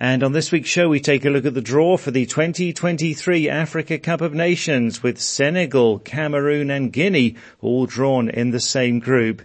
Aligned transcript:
And 0.00 0.22
on 0.22 0.30
this 0.30 0.52
week's 0.52 0.68
show, 0.68 0.88
we 0.88 1.00
take 1.00 1.24
a 1.24 1.30
look 1.30 1.44
at 1.44 1.54
the 1.54 1.60
draw 1.60 1.96
for 1.96 2.12
the 2.12 2.24
2023 2.24 3.48
Africa 3.48 3.98
Cup 3.98 4.20
of 4.20 4.32
Nations 4.32 5.02
with 5.02 5.20
Senegal, 5.20 5.98
Cameroon 5.98 6.70
and 6.70 6.92
Guinea 6.92 7.34
all 7.60 7.84
drawn 7.84 8.30
in 8.30 8.52
the 8.52 8.60
same 8.60 9.00
group. 9.00 9.42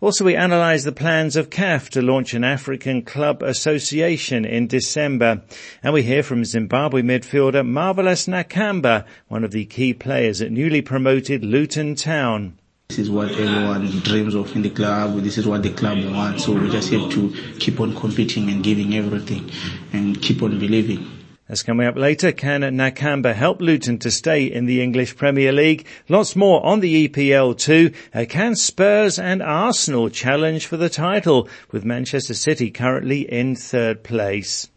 Also, 0.00 0.24
we 0.24 0.34
analyse 0.34 0.84
the 0.84 0.92
plans 0.92 1.36
of 1.36 1.50
CAF 1.50 1.90
to 1.90 2.00
launch 2.00 2.32
an 2.32 2.44
African 2.44 3.02
Club 3.02 3.42
Association 3.42 4.46
in 4.46 4.66
December. 4.66 5.42
And 5.82 5.92
we 5.92 6.02
hear 6.02 6.22
from 6.22 6.46
Zimbabwe 6.46 7.02
midfielder 7.02 7.66
Marvelous 7.66 8.26
Nakamba, 8.26 9.04
one 9.28 9.44
of 9.44 9.50
the 9.50 9.66
key 9.66 9.92
players 9.92 10.40
at 10.40 10.50
newly 10.50 10.80
promoted 10.80 11.44
Luton 11.44 11.94
Town. 11.94 12.56
This 12.90 12.98
is 12.98 13.08
what 13.08 13.30
everyone 13.30 13.86
dreams 14.00 14.34
of 14.34 14.52
in 14.56 14.62
the 14.62 14.70
club. 14.70 15.14
This 15.20 15.38
is 15.38 15.46
what 15.46 15.62
the 15.62 15.70
club 15.70 16.04
wants. 16.06 16.44
So 16.44 16.54
we 16.54 16.68
just 16.68 16.90
have 16.90 17.08
to 17.10 17.32
keep 17.60 17.78
on 17.78 17.94
competing 17.94 18.50
and 18.50 18.64
giving 18.64 18.96
everything 18.96 19.48
and 19.92 20.20
keep 20.20 20.42
on 20.42 20.58
believing. 20.58 21.08
That's 21.46 21.62
coming 21.62 21.86
up 21.86 21.94
later. 21.94 22.32
Can 22.32 22.62
Nakamba 22.62 23.32
help 23.32 23.60
Luton 23.60 24.00
to 24.00 24.10
stay 24.10 24.44
in 24.44 24.64
the 24.64 24.82
English 24.82 25.16
Premier 25.16 25.52
League? 25.52 25.86
Lots 26.08 26.34
more 26.34 26.66
on 26.66 26.80
the 26.80 27.06
EPL 27.06 27.56
too. 27.56 27.92
Uh, 28.12 28.24
can 28.28 28.56
Spurs 28.56 29.20
and 29.20 29.40
Arsenal 29.40 30.08
challenge 30.08 30.66
for 30.66 30.76
the 30.76 30.88
title 30.88 31.48
with 31.70 31.84
Manchester 31.84 32.34
City 32.34 32.72
currently 32.72 33.20
in 33.20 33.54
third 33.54 34.02
place? 34.02 34.68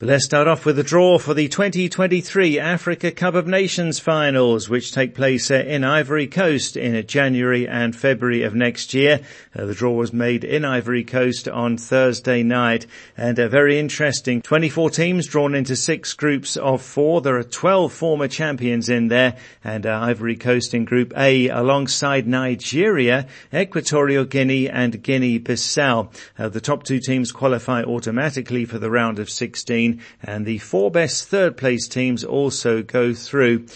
But 0.00 0.08
let's 0.08 0.24
start 0.24 0.48
off 0.48 0.64
with 0.64 0.76
the 0.76 0.82
draw 0.82 1.18
for 1.18 1.34
the 1.34 1.46
2023 1.46 2.58
Africa 2.58 3.10
Cup 3.10 3.34
of 3.34 3.46
Nations 3.46 3.98
finals, 3.98 4.66
which 4.66 4.92
take 4.92 5.14
place 5.14 5.50
uh, 5.50 5.56
in 5.56 5.84
Ivory 5.84 6.26
Coast 6.26 6.74
in 6.74 7.06
January 7.06 7.68
and 7.68 7.94
February 7.94 8.42
of 8.44 8.54
next 8.54 8.94
year. 8.94 9.20
Uh, 9.54 9.66
the 9.66 9.74
draw 9.74 9.92
was 9.92 10.10
made 10.10 10.42
in 10.42 10.64
Ivory 10.64 11.04
Coast 11.04 11.48
on 11.48 11.76
Thursday 11.76 12.42
night 12.42 12.86
and 13.14 13.38
uh, 13.38 13.48
very 13.48 13.78
interesting. 13.78 14.40
24 14.40 14.88
teams 14.88 15.26
drawn 15.26 15.54
into 15.54 15.76
six 15.76 16.14
groups 16.14 16.56
of 16.56 16.80
four. 16.80 17.20
There 17.20 17.36
are 17.36 17.42
12 17.42 17.92
former 17.92 18.26
champions 18.26 18.88
in 18.88 19.08
there 19.08 19.36
and 19.62 19.84
uh, 19.84 20.00
Ivory 20.00 20.36
Coast 20.36 20.72
in 20.72 20.86
Group 20.86 21.12
A 21.14 21.48
alongside 21.48 22.26
Nigeria, 22.26 23.26
Equatorial 23.52 24.24
Guinea 24.24 24.66
and 24.70 25.02
Guinea-Bissau. 25.02 26.10
Uh, 26.38 26.48
the 26.48 26.62
top 26.62 26.84
two 26.84 27.00
teams 27.00 27.32
qualify 27.32 27.82
automatically 27.82 28.64
for 28.64 28.78
the 28.78 28.90
round 28.90 29.18
of 29.18 29.28
16 29.28 29.89
and 30.22 30.46
the 30.46 30.58
four 30.58 30.90
best 30.90 31.28
third 31.28 31.56
place 31.56 31.88
teams 31.88 32.22
also 32.24 32.82
go 32.82 33.12
through. 33.14 33.66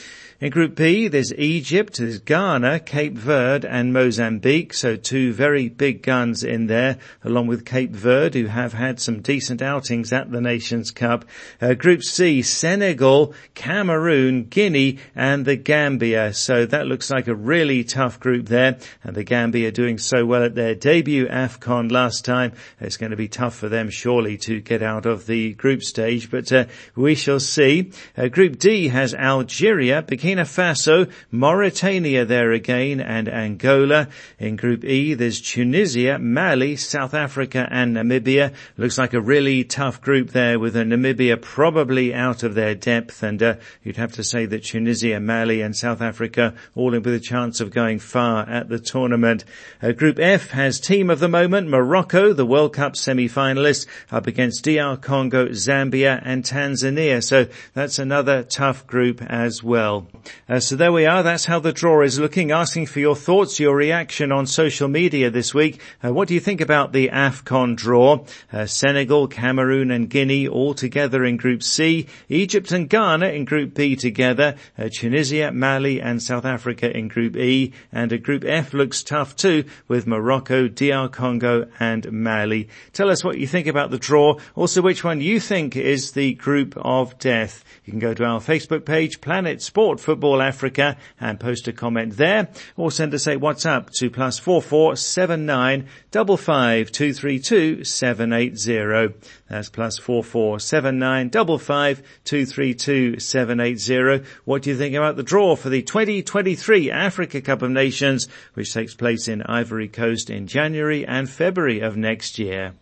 In 0.40 0.50
Group 0.50 0.74
B, 0.74 1.06
there's 1.06 1.32
Egypt, 1.34 1.98
there's 1.98 2.18
Ghana, 2.18 2.80
Cape 2.80 3.14
Verde 3.14 3.68
and 3.68 3.92
Mozambique. 3.92 4.74
So 4.74 4.96
two 4.96 5.32
very 5.32 5.68
big 5.68 6.02
guns 6.02 6.42
in 6.42 6.66
there, 6.66 6.98
along 7.22 7.46
with 7.46 7.64
Cape 7.64 7.92
Verde, 7.92 8.42
who 8.42 8.48
have 8.48 8.72
had 8.72 9.00
some 9.00 9.22
decent 9.22 9.62
outings 9.62 10.12
at 10.12 10.32
the 10.32 10.40
Nations 10.40 10.90
Cup. 10.90 11.24
Uh, 11.60 11.74
Group 11.74 12.02
C, 12.02 12.42
Senegal, 12.42 13.32
Cameroon, 13.54 14.44
Guinea 14.44 14.98
and 15.14 15.44
the 15.44 15.56
Gambia. 15.56 16.34
So 16.34 16.66
that 16.66 16.86
looks 16.86 17.10
like 17.10 17.28
a 17.28 17.34
really 17.34 17.84
tough 17.84 18.18
group 18.18 18.46
there. 18.46 18.78
And 19.04 19.14
the 19.14 19.24
Gambia 19.24 19.70
doing 19.70 19.98
so 19.98 20.26
well 20.26 20.42
at 20.42 20.56
their 20.56 20.74
debut 20.74 21.28
AFCON 21.28 21.92
last 21.92 22.24
time. 22.24 22.52
It's 22.80 22.96
going 22.96 23.10
to 23.10 23.16
be 23.16 23.28
tough 23.28 23.54
for 23.54 23.68
them 23.68 23.88
surely 23.88 24.36
to 24.38 24.60
get 24.60 24.82
out 24.82 25.06
of 25.06 25.26
the 25.26 25.52
group 25.54 25.82
stage, 25.82 26.30
but 26.30 26.50
uh, 26.52 26.64
we 26.96 27.14
shall 27.14 27.40
see. 27.40 27.92
Uh, 28.16 28.26
group 28.26 28.58
D 28.58 28.88
has 28.88 29.14
Algeria, 29.14 30.02
Burkina 30.24 30.46
Faso, 30.46 31.10
Mauritania 31.30 32.24
there 32.24 32.52
again, 32.52 32.98
and 32.98 33.28
Angola. 33.28 34.08
In 34.38 34.56
Group 34.56 34.82
E, 34.82 35.12
there's 35.12 35.38
Tunisia, 35.38 36.18
Mali, 36.18 36.76
South 36.76 37.12
Africa, 37.12 37.68
and 37.70 37.94
Namibia. 37.94 38.54
Looks 38.78 38.96
like 38.96 39.12
a 39.12 39.20
really 39.20 39.64
tough 39.64 40.00
group 40.00 40.30
there 40.30 40.58
with 40.58 40.76
Namibia 40.76 41.42
probably 41.42 42.14
out 42.14 42.42
of 42.42 42.54
their 42.54 42.74
depth, 42.74 43.22
and 43.22 43.42
uh, 43.42 43.56
you'd 43.82 43.98
have 43.98 44.12
to 44.12 44.24
say 44.24 44.46
that 44.46 44.64
Tunisia, 44.64 45.20
Mali, 45.20 45.60
and 45.60 45.76
South 45.76 46.00
Africa 46.00 46.54
all 46.74 46.92
with 46.92 47.06
a 47.06 47.20
chance 47.20 47.60
of 47.60 47.70
going 47.70 47.98
far 47.98 48.48
at 48.48 48.70
the 48.70 48.78
tournament. 48.78 49.44
Uh, 49.82 49.92
group 49.92 50.18
F 50.18 50.50
has 50.52 50.80
team 50.80 51.10
of 51.10 51.20
the 51.20 51.28
moment, 51.28 51.68
Morocco, 51.68 52.32
the 52.32 52.46
World 52.46 52.72
Cup 52.72 52.96
semi-finalists, 52.96 53.86
up 54.10 54.26
against 54.26 54.64
DR 54.64 54.96
Congo, 54.96 55.48
Zambia, 55.48 56.18
and 56.24 56.44
Tanzania. 56.44 57.22
So 57.22 57.46
that's 57.74 57.98
another 57.98 58.42
tough 58.42 58.86
group 58.86 59.20
as 59.20 59.62
well. 59.62 60.08
Uh, 60.48 60.60
so 60.60 60.76
there 60.76 60.92
we 60.92 61.06
are. 61.06 61.22
That's 61.22 61.44
how 61.44 61.58
the 61.58 61.72
draw 61.72 62.02
is 62.02 62.18
looking. 62.18 62.50
Asking 62.50 62.86
for 62.86 63.00
your 63.00 63.16
thoughts, 63.16 63.60
your 63.60 63.74
reaction 63.74 64.32
on 64.32 64.46
social 64.46 64.88
media 64.88 65.30
this 65.30 65.54
week. 65.54 65.80
Uh, 66.02 66.12
what 66.12 66.28
do 66.28 66.34
you 66.34 66.40
think 66.40 66.60
about 66.60 66.92
the 66.92 67.08
AFCON 67.08 67.76
draw? 67.76 68.24
Uh, 68.52 68.66
Senegal, 68.66 69.28
Cameroon 69.28 69.90
and 69.90 70.08
Guinea 70.08 70.48
all 70.48 70.74
together 70.74 71.24
in 71.24 71.36
Group 71.36 71.62
C. 71.62 72.06
Egypt 72.28 72.72
and 72.72 72.88
Ghana 72.88 73.28
in 73.28 73.44
Group 73.44 73.74
B 73.74 73.96
together. 73.96 74.56
Uh, 74.78 74.88
Tunisia, 74.92 75.52
Mali 75.52 76.00
and 76.00 76.22
South 76.22 76.44
Africa 76.44 76.96
in 76.96 77.08
Group 77.08 77.36
E. 77.36 77.72
And 77.92 78.22
Group 78.22 78.44
F 78.44 78.74
looks 78.74 79.02
tough 79.02 79.36
too 79.36 79.64
with 79.88 80.06
Morocco, 80.06 80.68
DR 80.68 81.08
Congo 81.08 81.68
and 81.80 82.10
Mali. 82.12 82.68
Tell 82.92 83.10
us 83.10 83.24
what 83.24 83.38
you 83.38 83.46
think 83.46 83.66
about 83.66 83.90
the 83.90 83.98
draw. 83.98 84.38
Also 84.54 84.82
which 84.82 85.04
one 85.04 85.20
you 85.20 85.40
think 85.40 85.76
is 85.76 86.12
the 86.12 86.34
group 86.34 86.74
of 86.76 87.18
death. 87.18 87.64
You 87.84 87.92
can 87.92 88.00
go 88.00 88.14
to 88.14 88.24
our 88.24 88.40
Facebook 88.40 88.84
page, 88.84 89.20
Planet 89.20 89.60
Sport 89.62 90.00
for 90.00 90.13
Football 90.14 90.42
Africa 90.42 90.96
and 91.20 91.40
post 91.40 91.66
a 91.66 91.72
comment 91.72 92.16
there 92.16 92.48
or 92.76 92.92
send 92.92 93.12
us 93.14 93.26
a 93.26 93.34
WhatsApp 93.34 93.90
to 93.98 94.08
plus 94.08 94.38
four 94.38 94.62
four 94.62 94.94
seven 94.94 95.44
nine 95.44 95.88
double 96.12 96.36
five 96.36 96.92
two 96.92 97.12
three 97.12 97.40
two 97.40 97.82
seven 97.82 98.32
eight 98.32 98.56
zero. 98.56 99.14
That's 99.50 99.70
plus 99.70 99.98
four 99.98 100.22
four 100.22 100.60
seven 100.60 101.00
nine 101.00 101.30
double 101.30 101.58
five 101.58 102.00
two 102.22 102.46
three 102.46 102.74
two 102.74 103.18
seven 103.18 103.58
eight 103.58 103.80
zero. 103.80 104.22
What 104.44 104.62
do 104.62 104.70
you 104.70 104.76
think 104.76 104.94
about 104.94 105.16
the 105.16 105.24
draw 105.24 105.56
for 105.56 105.68
the 105.68 105.82
2023 105.82 106.92
Africa 106.92 107.40
Cup 107.40 107.62
of 107.62 107.72
Nations, 107.72 108.28
which 108.52 108.72
takes 108.72 108.94
place 108.94 109.26
in 109.26 109.42
Ivory 109.42 109.88
Coast 109.88 110.30
in 110.30 110.46
January 110.46 111.04
and 111.04 111.28
February 111.28 111.80
of 111.80 111.96
next 111.96 112.38
year? 112.38 112.74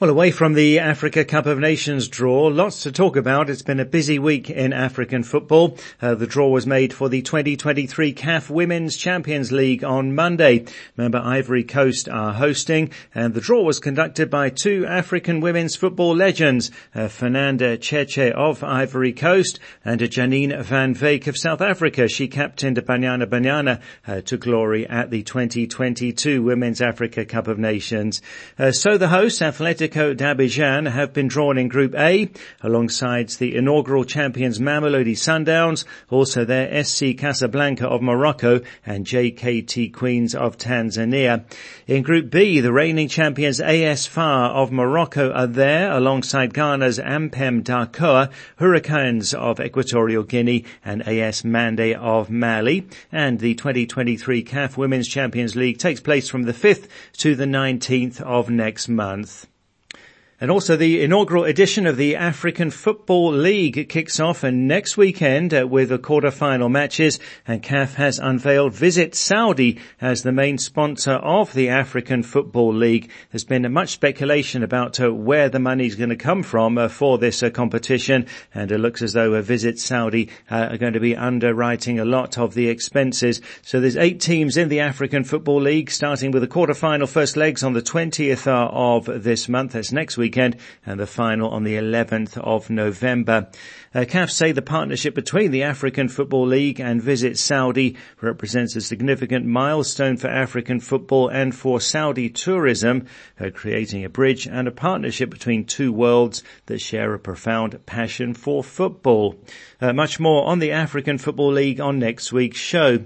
Well, 0.00 0.08
away 0.08 0.30
from 0.30 0.54
the 0.54 0.78
Africa 0.78 1.26
Cup 1.26 1.44
of 1.44 1.58
Nations 1.58 2.08
draw, 2.08 2.46
lots 2.46 2.84
to 2.84 2.90
talk 2.90 3.16
about. 3.16 3.50
It's 3.50 3.60
been 3.60 3.80
a 3.80 3.84
busy 3.84 4.18
week 4.18 4.48
in 4.48 4.72
African 4.72 5.22
football. 5.22 5.76
Uh, 6.00 6.14
the 6.14 6.26
draw 6.26 6.48
was 6.48 6.66
made 6.66 6.94
for 6.94 7.10
the 7.10 7.20
2023 7.20 8.14
CAF 8.14 8.48
Women's 8.48 8.96
Champions 8.96 9.52
League 9.52 9.84
on 9.84 10.14
Monday. 10.14 10.64
Remember, 10.96 11.18
Ivory 11.18 11.64
Coast 11.64 12.08
are 12.08 12.32
hosting, 12.32 12.92
and 13.14 13.34
the 13.34 13.42
draw 13.42 13.62
was 13.62 13.78
conducted 13.78 14.30
by 14.30 14.48
two 14.48 14.86
African 14.86 15.40
women's 15.40 15.76
football 15.76 16.16
legends, 16.16 16.70
uh, 16.94 17.08
Fernanda 17.08 17.76
Cheche 17.76 18.32
of 18.32 18.64
Ivory 18.64 19.12
Coast 19.12 19.60
and 19.84 20.00
Janine 20.00 20.62
van 20.62 20.94
Wyk 20.94 21.26
of 21.26 21.36
South 21.36 21.60
Africa. 21.60 22.08
She 22.08 22.26
captained 22.26 22.78
Banyana 22.78 23.26
Banyana 23.26 23.82
uh, 24.08 24.22
to 24.22 24.38
glory 24.38 24.88
at 24.88 25.10
the 25.10 25.22
2022 25.22 26.42
Women's 26.42 26.80
Africa 26.80 27.26
Cup 27.26 27.48
of 27.48 27.58
Nations. 27.58 28.22
Uh, 28.58 28.72
so 28.72 28.96
the 28.96 29.08
hosts, 29.08 29.42
Athletic 29.42 29.89
Atletico 29.90 30.16
d'Abidjan 30.16 30.88
have 30.88 31.12
been 31.12 31.26
drawn 31.26 31.58
in 31.58 31.66
Group 31.66 31.96
A 31.96 32.30
alongside 32.62 33.28
the 33.30 33.56
inaugural 33.56 34.04
champions 34.04 34.60
Mamelodi 34.60 35.16
Sundowns, 35.16 35.84
also 36.08 36.44
their 36.44 36.84
SC 36.84 37.16
Casablanca 37.18 37.88
of 37.88 38.00
Morocco 38.00 38.60
and 38.86 39.04
JKT 39.04 39.92
Queens 39.92 40.36
of 40.36 40.56
Tanzania. 40.56 41.44
In 41.88 42.04
Group 42.04 42.30
B, 42.30 42.60
the 42.60 42.72
reigning 42.72 43.08
champions 43.08 43.58
AS 43.58 44.06
FAR 44.06 44.50
of 44.50 44.70
Morocco 44.70 45.32
are 45.32 45.48
there 45.48 45.90
alongside 45.90 46.54
Ghana's 46.54 47.00
Ampem 47.00 47.64
Darkoa, 47.64 48.30
Hurricanes 48.58 49.34
of 49.34 49.58
Equatorial 49.58 50.22
Guinea 50.22 50.64
and 50.84 51.02
AS 51.02 51.44
Mande 51.44 51.96
of 51.96 52.30
Mali. 52.30 52.86
And 53.10 53.40
the 53.40 53.56
2023 53.56 54.44
CAF 54.44 54.76
Women's 54.76 55.08
Champions 55.08 55.56
League 55.56 55.78
takes 55.78 56.00
place 56.00 56.28
from 56.28 56.44
the 56.44 56.52
5th 56.52 56.86
to 57.18 57.34
the 57.34 57.46
19th 57.46 58.20
of 58.20 58.50
next 58.50 58.88
month. 58.88 59.48
And 60.42 60.50
also 60.50 60.74
the 60.74 61.02
inaugural 61.02 61.44
edition 61.44 61.86
of 61.86 61.98
the 61.98 62.16
African 62.16 62.70
Football 62.70 63.30
League 63.30 63.90
kicks 63.90 64.18
off 64.18 64.42
next 64.42 64.96
weekend 64.96 65.52
uh, 65.52 65.66
with 65.68 65.90
the 65.90 65.98
quarter-final 65.98 66.70
matches 66.70 67.20
and 67.46 67.62
CAF 67.62 67.96
has 67.96 68.18
unveiled 68.18 68.72
Visit 68.72 69.14
Saudi 69.14 69.78
as 70.00 70.22
the 70.22 70.32
main 70.32 70.56
sponsor 70.56 71.12
of 71.12 71.52
the 71.52 71.68
African 71.68 72.22
Football 72.22 72.72
League. 72.72 73.10
There's 73.30 73.44
been 73.44 73.70
much 73.70 73.90
speculation 73.90 74.62
about 74.62 74.98
uh, 74.98 75.12
where 75.12 75.50
the 75.50 75.58
money's 75.58 75.94
going 75.94 76.08
to 76.08 76.16
come 76.16 76.42
from 76.42 76.78
uh, 76.78 76.88
for 76.88 77.18
this 77.18 77.44
competition 77.52 78.24
and 78.54 78.72
it 78.72 78.78
looks 78.78 79.02
as 79.02 79.12
though 79.12 79.42
Visit 79.42 79.78
Saudi 79.78 80.30
are 80.50 80.78
going 80.78 80.94
to 80.94 81.00
be 81.00 81.14
underwriting 81.14 82.00
a 82.00 82.06
lot 82.06 82.38
of 82.38 82.54
the 82.54 82.68
expenses. 82.70 83.42
So 83.60 83.78
there's 83.78 83.98
eight 83.98 84.20
teams 84.20 84.56
in 84.56 84.70
the 84.70 84.80
African 84.80 85.22
Football 85.22 85.60
League 85.60 85.90
starting 85.90 86.30
with 86.30 86.40
the 86.40 86.48
quarter-final 86.48 87.08
first 87.08 87.36
legs 87.36 87.62
on 87.62 87.74
the 87.74 87.82
20th 87.82 88.46
uh, 88.46 88.70
of 88.72 89.22
this 89.22 89.46
month. 89.46 89.72
That's 89.72 89.92
next 89.92 90.16
week 90.16 90.29
weekend 90.30 90.56
and 90.86 91.00
the 91.00 91.06
final 91.08 91.50
on 91.50 91.64
the 91.64 91.74
11th 91.74 92.38
of 92.38 92.70
November. 92.70 93.48
Uh, 93.92 94.04
CAF 94.04 94.30
say 94.30 94.52
the 94.52 94.62
partnership 94.62 95.12
between 95.12 95.50
the 95.50 95.64
African 95.64 96.08
Football 96.08 96.46
League 96.46 96.78
and 96.78 97.02
Visit 97.02 97.36
Saudi 97.36 97.96
represents 98.20 98.76
a 98.76 98.80
significant 98.80 99.44
milestone 99.44 100.16
for 100.16 100.28
African 100.28 100.78
football 100.78 101.26
and 101.26 101.52
for 101.52 101.80
Saudi 101.80 102.30
tourism, 102.30 103.06
uh, 103.40 103.50
creating 103.52 104.04
a 104.04 104.08
bridge 104.08 104.46
and 104.46 104.68
a 104.68 104.70
partnership 104.70 105.30
between 105.30 105.64
two 105.64 105.92
worlds 105.92 106.44
that 106.66 106.80
share 106.80 107.12
a 107.12 107.18
profound 107.18 107.84
passion 107.84 108.32
for 108.32 108.62
football. 108.62 109.34
Uh, 109.80 109.92
much 109.92 110.20
more 110.20 110.46
on 110.46 110.60
the 110.60 110.70
African 110.70 111.18
Football 111.18 111.52
League 111.54 111.80
on 111.80 111.98
next 111.98 112.32
week's 112.32 112.60
show. 112.60 113.00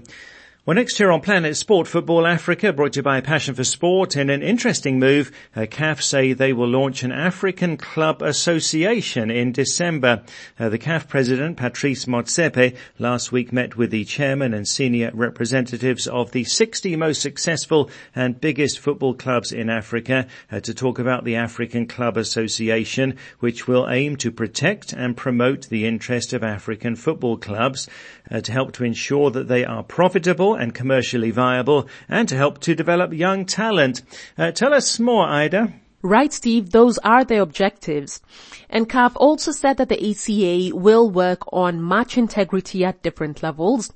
Well, 0.65 0.73
next 0.73 0.97
here 0.97 1.11
on 1.11 1.21
Planet 1.21 1.55
Sport 1.55 1.87
Football 1.87 2.25
Africa, 2.25 2.73
brought 2.73 2.93
to 2.93 2.97
you 2.97 3.03
by 3.03 3.21
Passion 3.21 3.53
for 3.53 3.63
Sport, 3.63 4.17
in 4.17 4.31
an 4.31 4.41
interesting 4.41 4.97
move, 4.97 5.31
uh, 5.55 5.67
CAF 5.67 6.01
say 6.01 6.33
they 6.33 6.53
will 6.53 6.67
launch 6.67 7.03
an 7.03 7.11
African 7.11 7.77
Club 7.77 8.23
Association 8.23 9.29
in 9.29 9.51
December. 9.51 10.23
Uh, 10.57 10.69
the 10.69 10.79
CAF 10.79 11.07
president, 11.07 11.57
Patrice 11.57 12.05
Motsepe, 12.05 12.75
last 12.97 13.31
week 13.31 13.53
met 13.53 13.77
with 13.77 13.91
the 13.91 14.05
chairman 14.05 14.55
and 14.55 14.67
senior 14.67 15.11
representatives 15.13 16.07
of 16.07 16.31
the 16.31 16.43
60 16.43 16.95
most 16.95 17.21
successful 17.21 17.91
and 18.15 18.41
biggest 18.41 18.79
football 18.79 19.13
clubs 19.13 19.51
in 19.51 19.69
Africa 19.69 20.25
uh, 20.51 20.61
to 20.61 20.73
talk 20.73 20.97
about 20.97 21.25
the 21.25 21.35
African 21.35 21.85
Club 21.85 22.17
Association, 22.17 23.17
which 23.39 23.67
will 23.67 23.87
aim 23.87 24.15
to 24.15 24.31
protect 24.31 24.93
and 24.93 25.15
promote 25.15 25.69
the 25.69 25.85
interest 25.85 26.33
of 26.33 26.43
African 26.43 26.95
football 26.95 27.37
clubs 27.37 27.87
uh, 28.31 28.41
to 28.41 28.51
help 28.51 28.71
to 28.71 28.83
ensure 28.83 29.29
that 29.29 29.47
they 29.47 29.63
are 29.63 29.83
profitable 29.83 30.54
and 30.55 30.73
commercially 30.73 31.31
viable 31.31 31.87
and 32.09 32.27
to 32.29 32.35
help 32.35 32.59
to 32.61 32.75
develop 32.75 33.13
young 33.13 33.45
talent. 33.45 34.01
Uh, 34.37 34.51
tell 34.51 34.73
us 34.73 34.99
more, 34.99 35.27
Ida. 35.27 35.73
Right, 36.01 36.31
Steve. 36.31 36.69
Those 36.69 36.97
are 36.99 37.23
the 37.23 37.41
objectives. 37.41 38.21
And 38.69 38.87
CAF 38.87 39.13
also 39.15 39.51
said 39.51 39.77
that 39.77 39.89
the 39.89 40.11
ACA 40.11 40.75
will 40.75 41.09
work 41.09 41.41
on 41.51 41.87
match 41.87 42.17
integrity 42.17 42.85
at 42.85 43.01
different 43.01 43.41
levels. 43.41 43.91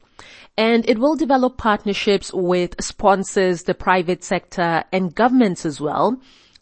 And 0.58 0.90
it 0.90 0.98
will 0.98 1.16
develop 1.16 1.58
partnerships 1.58 2.34
with 2.34 2.76
sponsors, 2.82 3.64
the 3.64 3.76
private 3.76 4.24
sector, 4.24 4.84
and 4.92 5.14
governments 5.14 5.66
as 5.66 5.80
well 5.80 6.20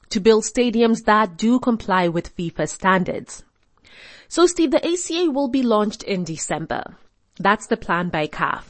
to 0.10 0.20
build 0.20 0.44
stadiums 0.44 1.06
that 1.06 1.38
do 1.38 1.60
comply 1.60 2.08
with 2.08 2.36
FIFA 2.36 2.68
standards. 2.70 3.44
So 4.28 4.46
Steve, 4.46 4.72
the 4.72 4.86
ACA 4.86 5.32
will 5.32 5.48
be 5.48 5.64
launched 5.64 6.04
in 6.04 6.24
December. 6.24 6.98
That's 7.40 7.68
the 7.68 7.78
plan 7.78 8.10
by 8.10 8.28
CAF. 8.28 8.64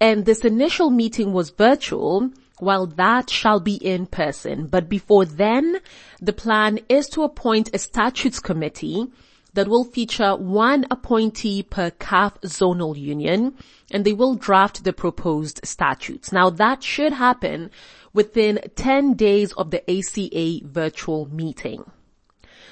And 0.00 0.24
this 0.24 0.44
initial 0.44 0.90
meeting 0.90 1.32
was 1.32 1.50
virtual, 1.50 2.30
while 2.58 2.86
that 2.86 3.30
shall 3.30 3.60
be 3.60 3.74
in 3.74 4.06
person. 4.06 4.66
But 4.66 4.88
before 4.88 5.24
then, 5.24 5.78
the 6.20 6.32
plan 6.32 6.80
is 6.88 7.06
to 7.10 7.22
appoint 7.22 7.70
a 7.72 7.78
statutes 7.78 8.40
committee 8.40 9.06
that 9.54 9.68
will 9.68 9.84
feature 9.84 10.36
one 10.36 10.86
appointee 10.90 11.62
per 11.62 11.90
CAF 11.90 12.38
zonal 12.42 12.96
union 12.96 13.54
and 13.90 14.04
they 14.04 14.12
will 14.12 14.34
draft 14.34 14.84
the 14.84 14.92
proposed 14.92 15.60
statutes. 15.64 16.32
Now 16.32 16.50
that 16.50 16.82
should 16.82 17.12
happen 17.12 17.70
within 18.12 18.60
10 18.76 19.14
days 19.14 19.52
of 19.54 19.70
the 19.70 19.82
ACA 19.90 20.66
virtual 20.66 21.26
meeting. 21.32 21.84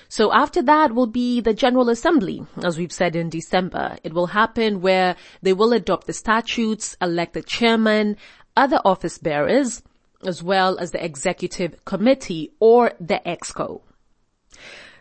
So 0.09 0.33
after 0.33 0.63
that 0.63 0.95
will 0.95 1.07
be 1.07 1.41
the 1.41 1.55
General 1.55 1.89
Assembly, 1.89 2.47
as 2.63 2.79
we've 2.79 2.93
said 2.93 3.17
in 3.17 3.29
December. 3.29 3.99
It 4.05 4.13
will 4.13 4.29
happen 4.29 4.81
where 4.81 5.17
they 5.43 5.53
will 5.53 5.73
adopt 5.73 6.07
the 6.07 6.13
statutes, 6.13 6.97
elect 7.01 7.35
the 7.35 7.43
chairman, 7.43 8.17
other 8.57 8.81
office 8.85 9.19
bearers, 9.19 9.83
as 10.25 10.43
well 10.43 10.79
as 10.79 10.93
the 10.93 11.05
executive 11.05 11.85
committee 11.85 12.53
or 12.61 12.93
the 13.01 13.21
exco. 13.27 13.81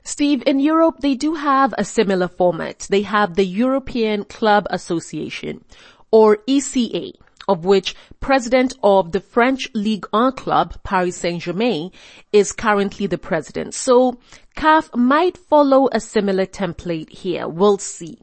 Steve, 0.04 0.44
in 0.46 0.60
Europe, 0.60 1.00
they 1.00 1.16
do 1.16 1.34
have 1.34 1.74
a 1.78 1.86
similar 1.86 2.28
format. 2.28 2.86
They 2.90 3.01
have 3.01 3.36
the 3.36 3.46
European 3.46 4.24
Club 4.25 4.68
Association, 4.69 5.63
or 6.12 6.38
ECA 6.48 7.13
of 7.48 7.66
which 7.66 7.96
president 8.20 8.74
of 8.84 9.12
the 9.12 9.20
French 9.20 9.70
Ligue 9.74 10.06
1 10.12 10.34
club, 10.34 10.76
Paris 10.84 11.18
Saint-Germain, 11.18 11.92
is 12.32 12.52
currently 12.52 13.08
the 13.08 13.18
president. 13.18 13.74
So 13.74 14.20
CAF 14.56 14.96
might 14.96 15.38
follow 15.38 15.90
a 15.92 16.00
similar 16.00 16.46
template 16.46 17.10
here. 17.10 17.48
We'll 17.48 17.78
see. 17.78 18.20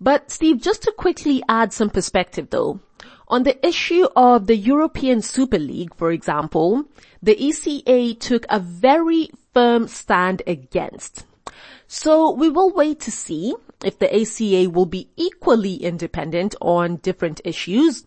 But 0.00 0.30
Steve, 0.30 0.60
just 0.60 0.82
to 0.84 0.92
quickly 0.96 1.42
add 1.48 1.72
some 1.72 1.90
perspective 1.90 2.50
though, 2.50 2.80
on 3.26 3.42
the 3.42 3.66
issue 3.66 4.06
of 4.16 4.46
the 4.46 4.56
European 4.56 5.20
Super 5.20 5.58
League, 5.58 5.94
for 5.96 6.12
example, 6.12 6.84
the 7.22 7.34
ECA 7.34 8.18
took 8.18 8.46
a 8.48 8.58
very 8.58 9.30
firm 9.52 9.88
stand 9.88 10.42
against. 10.46 11.26
So 11.86 12.30
we 12.30 12.48
will 12.48 12.70
wait 12.70 13.00
to 13.00 13.10
see 13.10 13.54
if 13.84 13.98
the 13.98 14.14
ACA 14.14 14.70
will 14.70 14.86
be 14.86 15.10
equally 15.16 15.74
independent 15.74 16.54
on 16.60 16.96
different 16.96 17.40
issues 17.44 18.06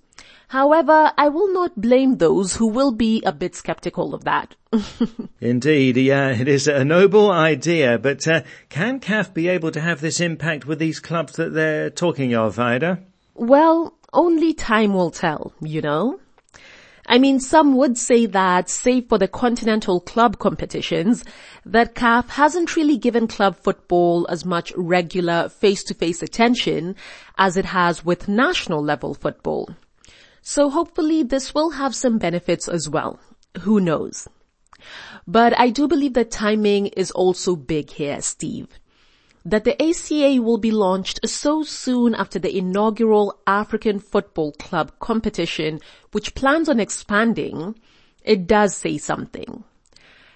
However, 0.51 1.13
I 1.17 1.29
will 1.29 1.53
not 1.53 1.79
blame 1.79 2.17
those 2.17 2.57
who 2.57 2.67
will 2.67 2.91
be 2.91 3.23
a 3.25 3.31
bit 3.31 3.55
skeptical 3.55 4.13
of 4.13 4.25
that. 4.25 4.53
Indeed, 5.39 5.95
yeah, 5.95 6.31
it 6.31 6.49
is 6.49 6.67
a 6.67 6.83
noble 6.83 7.31
idea, 7.31 7.97
but 7.97 8.27
uh, 8.27 8.41
can 8.67 8.99
CAF 8.99 9.33
be 9.33 9.47
able 9.47 9.71
to 9.71 9.79
have 9.79 10.01
this 10.01 10.19
impact 10.19 10.65
with 10.65 10.77
these 10.77 10.99
clubs 10.99 11.37
that 11.37 11.53
they're 11.53 11.89
talking 11.89 12.35
of, 12.35 12.59
Ida? 12.59 13.01
Well, 13.33 13.93
only 14.11 14.53
time 14.53 14.93
will 14.93 15.09
tell, 15.09 15.53
you 15.61 15.79
know? 15.79 16.19
I 17.07 17.17
mean, 17.17 17.39
some 17.39 17.77
would 17.77 17.97
say 17.97 18.25
that, 18.25 18.69
save 18.69 19.07
for 19.07 19.17
the 19.17 19.29
continental 19.29 20.01
club 20.01 20.37
competitions, 20.37 21.23
that 21.65 21.95
CAF 21.95 22.27
hasn't 22.27 22.75
really 22.75 22.97
given 22.97 23.25
club 23.27 23.55
football 23.55 24.27
as 24.29 24.43
much 24.43 24.73
regular 24.75 25.47
face-to-face 25.47 26.21
attention 26.21 26.97
as 27.37 27.55
it 27.55 27.63
has 27.63 28.03
with 28.03 28.27
national 28.27 28.83
level 28.83 29.13
football. 29.13 29.69
So 30.41 30.69
hopefully 30.69 31.23
this 31.23 31.53
will 31.53 31.71
have 31.71 31.95
some 31.95 32.17
benefits 32.17 32.67
as 32.67 32.89
well. 32.89 33.19
Who 33.61 33.79
knows? 33.79 34.27
But 35.27 35.57
I 35.59 35.69
do 35.69 35.87
believe 35.87 36.13
that 36.13 36.31
timing 36.31 36.87
is 36.87 37.11
also 37.11 37.55
big 37.55 37.91
here, 37.91 38.21
Steve. 38.21 38.67
That 39.45 39.63
the 39.63 39.81
ACA 39.81 40.41
will 40.41 40.57
be 40.57 40.71
launched 40.71 41.27
so 41.27 41.63
soon 41.63 42.15
after 42.15 42.39
the 42.39 42.55
inaugural 42.55 43.39
African 43.45 43.99
Football 43.99 44.53
Club 44.53 44.91
competition, 44.99 45.79
which 46.11 46.35
plans 46.35 46.69
on 46.69 46.79
expanding, 46.79 47.75
it 48.23 48.47
does 48.47 48.75
say 48.75 48.97
something. 48.97 49.63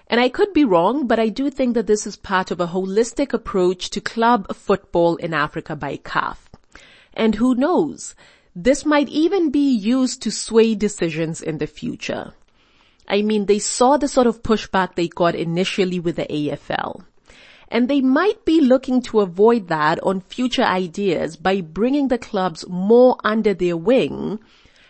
And 0.08 0.22
I 0.22 0.30
could 0.30 0.54
be 0.54 0.66
wrong, 0.66 1.08
but 1.08 1.20
I 1.20 1.30
do 1.30 1.50
think 1.50 1.74
that 1.74 1.88
this 1.88 2.06
is 2.06 2.16
part 2.16 2.52
of 2.52 2.60
a 2.60 2.68
holistic 2.68 3.34
approach 3.34 3.90
to 3.92 4.02
club 4.02 4.56
football 4.56 5.16
in 5.16 5.34
Africa 5.34 5.76
by 5.76 5.98
CAF. 5.98 6.38
And 7.14 7.36
who 7.36 7.56
knows? 7.56 8.14
This 8.58 8.86
might 8.86 9.10
even 9.10 9.52
be 9.52 9.70
used 9.70 10.22
to 10.22 10.32
sway 10.32 10.76
decisions 10.76 11.42
in 11.42 11.58
the 11.58 11.68
future. 11.68 12.34
I 13.06 13.22
mean, 13.22 13.48
they 13.48 13.60
saw 13.60 13.98
the 13.98 14.08
sort 14.08 14.28
of 14.28 14.44
pushback 14.44 14.96
they 14.96 15.10
got 15.10 15.36
initially 15.36 16.00
with 16.00 16.16
the 16.16 16.26
AFL. 16.26 17.04
And 17.68 17.90
they 17.90 18.00
might 18.00 18.46
be 18.46 18.62
looking 18.62 19.02
to 19.04 19.20
avoid 19.20 19.68
that 19.68 20.02
on 20.04 20.22
future 20.22 20.64
ideas 20.64 21.36
by 21.36 21.60
bringing 21.60 22.08
the 22.08 22.18
clubs 22.18 22.66
more 22.70 23.18
under 23.26 23.54
their 23.54 23.76
wing 23.76 24.40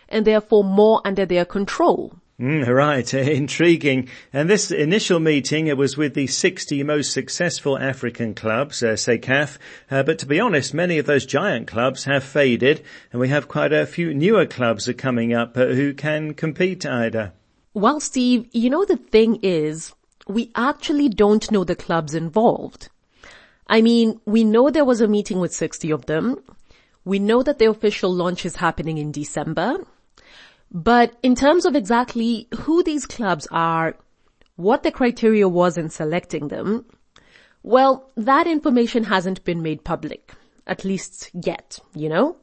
and 0.08 0.24
therefore 0.24 0.62
more 0.62 1.00
under 1.04 1.26
their 1.26 1.44
control. 1.44 2.14
Mm, 2.38 2.66
right, 2.66 3.14
intriguing. 3.14 4.08
And 4.30 4.50
this 4.50 4.70
initial 4.70 5.20
meeting, 5.20 5.68
it 5.68 5.78
was 5.78 5.96
with 5.96 6.12
the 6.12 6.26
60 6.26 6.82
most 6.82 7.12
successful 7.12 7.78
African 7.78 8.34
clubs, 8.34 8.82
uh, 8.82 8.96
say 8.96 9.18
CAF. 9.18 9.56
Uh, 9.90 10.02
but 10.02 10.18
to 10.18 10.26
be 10.26 10.38
honest, 10.38 10.74
many 10.74 10.98
of 10.98 11.06
those 11.06 11.24
giant 11.24 11.66
clubs 11.66 12.04
have 12.04 12.22
faded, 12.22 12.84
and 13.10 13.20
we 13.20 13.28
have 13.28 13.48
quite 13.48 13.72
a 13.72 13.86
few 13.86 14.12
newer 14.12 14.44
clubs 14.44 14.86
are 14.86 14.92
coming 14.92 15.32
up 15.32 15.56
uh, 15.56 15.66
who 15.66 15.94
can 15.94 16.34
compete, 16.34 16.84
Ida. 16.84 17.32
Well, 17.72 18.00
Steve, 18.00 18.48
you 18.52 18.68
know 18.68 18.84
the 18.84 18.98
thing 18.98 19.40
is, 19.42 19.94
we 20.28 20.50
actually 20.54 21.08
don't 21.08 21.50
know 21.50 21.64
the 21.64 21.76
clubs 21.76 22.14
involved. 22.14 22.90
I 23.66 23.80
mean, 23.80 24.20
we 24.26 24.44
know 24.44 24.68
there 24.68 24.84
was 24.84 25.00
a 25.00 25.08
meeting 25.08 25.40
with 25.40 25.54
60 25.54 25.90
of 25.90 26.04
them. 26.06 26.42
We 27.04 27.18
know 27.18 27.42
that 27.42 27.58
the 27.58 27.70
official 27.70 28.12
launch 28.12 28.44
is 28.44 28.56
happening 28.56 28.98
in 28.98 29.10
December. 29.10 29.78
But 30.70 31.16
in 31.22 31.34
terms 31.34 31.64
of 31.64 31.76
exactly 31.76 32.48
who 32.54 32.82
these 32.82 33.06
clubs 33.06 33.46
are, 33.50 33.96
what 34.56 34.82
the 34.82 34.90
criteria 34.90 35.48
was 35.48 35.76
in 35.76 35.90
selecting 35.90 36.48
them, 36.48 36.86
Well, 37.62 38.12
that 38.16 38.46
information 38.46 39.04
hasn't 39.04 39.42
been 39.44 39.60
made 39.60 39.82
public, 39.82 40.32
at 40.68 40.84
least 40.84 41.30
yet, 41.34 41.80
you 41.94 42.08
know? 42.08 42.36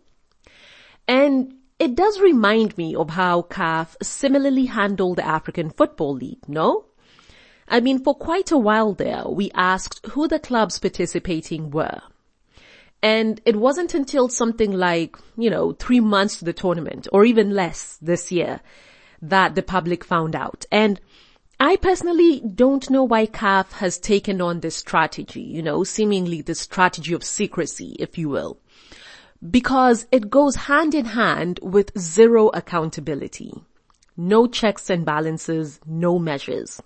And 1.07 1.53
it 1.79 1.95
does 1.95 2.19
remind 2.19 2.77
me 2.77 2.95
of 2.95 3.09
how 3.09 3.43
CAF 3.43 3.95
similarly 4.01 4.65
handled 4.65 5.17
the 5.17 5.25
African 5.25 5.69
Football 5.69 6.15
League, 6.15 6.47
no? 6.47 6.85
I 7.67 7.79
mean, 7.79 8.03
for 8.03 8.13
quite 8.13 8.51
a 8.51 8.57
while 8.57 8.93
there, 8.93 9.23
we 9.25 9.49
asked 9.53 10.05
who 10.07 10.27
the 10.27 10.39
clubs 10.39 10.77
participating 10.79 11.71
were. 11.71 12.01
And 13.03 13.41
it 13.45 13.57
wasn't 13.57 13.93
until 13.93 14.29
something 14.29 14.71
like, 14.71 15.17
you 15.37 15.49
know, 15.49 15.73
three 15.73 15.99
months 15.99 16.37
to 16.37 16.45
the 16.45 16.53
tournament 16.53 17.05
or 17.11 17.25
even 17.25 17.51
less 17.51 17.97
this 18.01 18.31
year 18.31 18.61
that 19.21 19.55
the 19.55 19.61
public 19.61 20.05
found 20.05 20.37
out. 20.37 20.65
And 20.71 21.01
I 21.59 21.75
personally 21.75 22.39
don't 22.39 22.89
know 22.89 23.03
why 23.03 23.25
CAF 23.25 23.73
has 23.73 23.99
taken 23.99 24.39
on 24.39 24.61
this 24.61 24.77
strategy, 24.77 25.41
you 25.41 25.61
know, 25.61 25.83
seemingly 25.83 26.41
the 26.41 26.55
strategy 26.55 27.13
of 27.13 27.25
secrecy, 27.25 27.97
if 27.99 28.17
you 28.17 28.29
will. 28.29 28.57
Because 29.51 30.07
it 30.09 30.29
goes 30.29 30.55
hand 30.55 30.95
in 30.95 31.05
hand 31.05 31.59
with 31.61 31.97
zero 31.99 32.47
accountability. 32.53 33.53
No 34.15 34.47
checks 34.47 34.89
and 34.89 35.05
balances, 35.05 35.81
no 35.85 36.17
measures. 36.19 36.81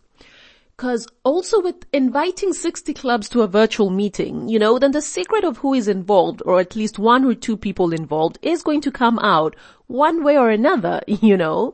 Cause 0.78 1.08
also 1.24 1.60
with 1.60 1.88
inviting 1.92 2.54
60 2.54 2.94
clubs 2.94 3.28
to 3.30 3.42
a 3.42 3.48
virtual 3.48 3.90
meeting, 3.90 4.48
you 4.48 4.60
know, 4.60 4.78
then 4.78 4.92
the 4.92 5.02
secret 5.02 5.44
of 5.44 5.58
who 5.58 5.74
is 5.74 5.88
involved, 5.88 6.44
or 6.46 6.60
at 6.60 6.76
least 6.76 7.00
one 7.00 7.26
or 7.26 7.34
two 7.34 7.58
people 7.58 7.94
involved, 7.94 8.38
is 8.44 8.62
going 8.62 8.82
to 8.82 8.92
come 8.92 9.18
out 9.18 9.56
one 9.88 10.24
way 10.24 10.38
or 10.38 10.52
another, 10.52 11.02
you 11.08 11.36
know. 11.36 11.74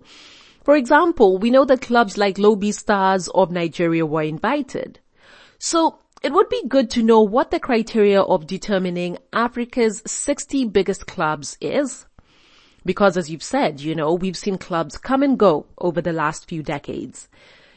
For 0.63 0.77
example, 0.77 1.37
we 1.37 1.49
know 1.49 1.65
that 1.65 1.81
clubs 1.81 2.17
like 2.17 2.37
Lobi 2.37 2.71
Stars 2.71 3.27
of 3.35 3.51
Nigeria 3.51 4.05
were 4.05 4.21
invited. 4.21 5.01
So 5.59 5.99
it 6.21 6.31
would 6.31 6.47
be 6.47 6.65
good 6.69 6.89
to 6.91 7.03
know 7.03 7.19
what 7.19 7.51
the 7.51 7.59
criteria 7.59 8.21
of 8.21 8.47
determining 8.47 9.17
Africa's 9.33 10.01
60 10.05 10.63
biggest 10.69 11.07
clubs 11.07 11.57
is. 11.59 12.05
Because 12.85 13.17
as 13.17 13.29
you've 13.29 13.43
said, 13.43 13.81
you 13.81 13.95
know, 13.95 14.13
we've 14.13 14.37
seen 14.37 14.57
clubs 14.57 14.97
come 14.97 15.23
and 15.23 15.37
go 15.37 15.65
over 15.77 16.01
the 16.01 16.13
last 16.13 16.47
few 16.47 16.63
decades. 16.63 17.27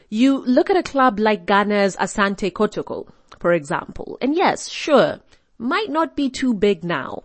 You 0.09 0.43
look 0.45 0.69
at 0.69 0.77
a 0.77 0.83
club 0.83 1.19
like 1.19 1.45
Ghana's 1.45 1.97
Asante 1.97 2.51
Kotoko, 2.51 3.09
for 3.39 3.51
example, 3.51 4.17
and 4.21 4.35
yes, 4.35 4.69
sure, 4.69 5.19
might 5.57 5.89
not 5.89 6.15
be 6.15 6.29
too 6.29 6.53
big 6.53 6.83
now. 6.83 7.23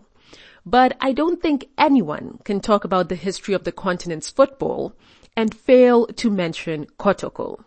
But 0.65 0.97
I 0.99 1.13
don't 1.13 1.41
think 1.41 1.69
anyone 1.77 2.39
can 2.43 2.59
talk 2.59 2.83
about 2.83 3.09
the 3.09 3.15
history 3.15 3.53
of 3.53 3.63
the 3.63 3.71
continent's 3.71 4.29
football 4.29 4.95
and 5.35 5.55
fail 5.55 6.07
to 6.07 6.29
mention 6.29 6.87
Kotoko. 6.99 7.63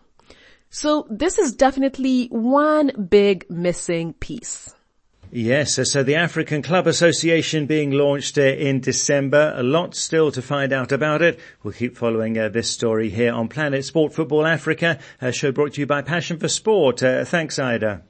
So 0.69 1.07
this 1.09 1.39
is 1.39 1.53
definitely 1.53 2.27
one 2.27 3.07
big 3.09 3.49
missing 3.49 4.13
piece. 4.13 4.75
Yes, 5.29 5.77
so 5.91 6.03
the 6.03 6.15
African 6.15 6.61
Club 6.61 6.87
Association 6.87 7.65
being 7.65 7.91
launched 7.91 8.37
uh, 8.37 8.43
in 8.43 8.79
December. 8.79 9.53
A 9.57 9.63
lot 9.63 9.93
still 9.93 10.31
to 10.31 10.41
find 10.41 10.71
out 10.71 10.93
about 10.93 11.21
it. 11.21 11.37
We'll 11.63 11.73
keep 11.73 11.97
following 11.97 12.37
uh, 12.37 12.47
this 12.47 12.71
story 12.71 13.09
here 13.09 13.33
on 13.33 13.49
Planet 13.49 13.83
Sport 13.83 14.13
Football 14.13 14.45
Africa, 14.45 14.99
a 15.19 15.33
show 15.33 15.51
brought 15.51 15.73
to 15.73 15.81
you 15.81 15.85
by 15.85 16.01
Passion 16.01 16.37
for 16.39 16.47
Sport. 16.47 17.03
Uh, 17.03 17.25
thanks, 17.25 17.59
Ida. 17.59 18.03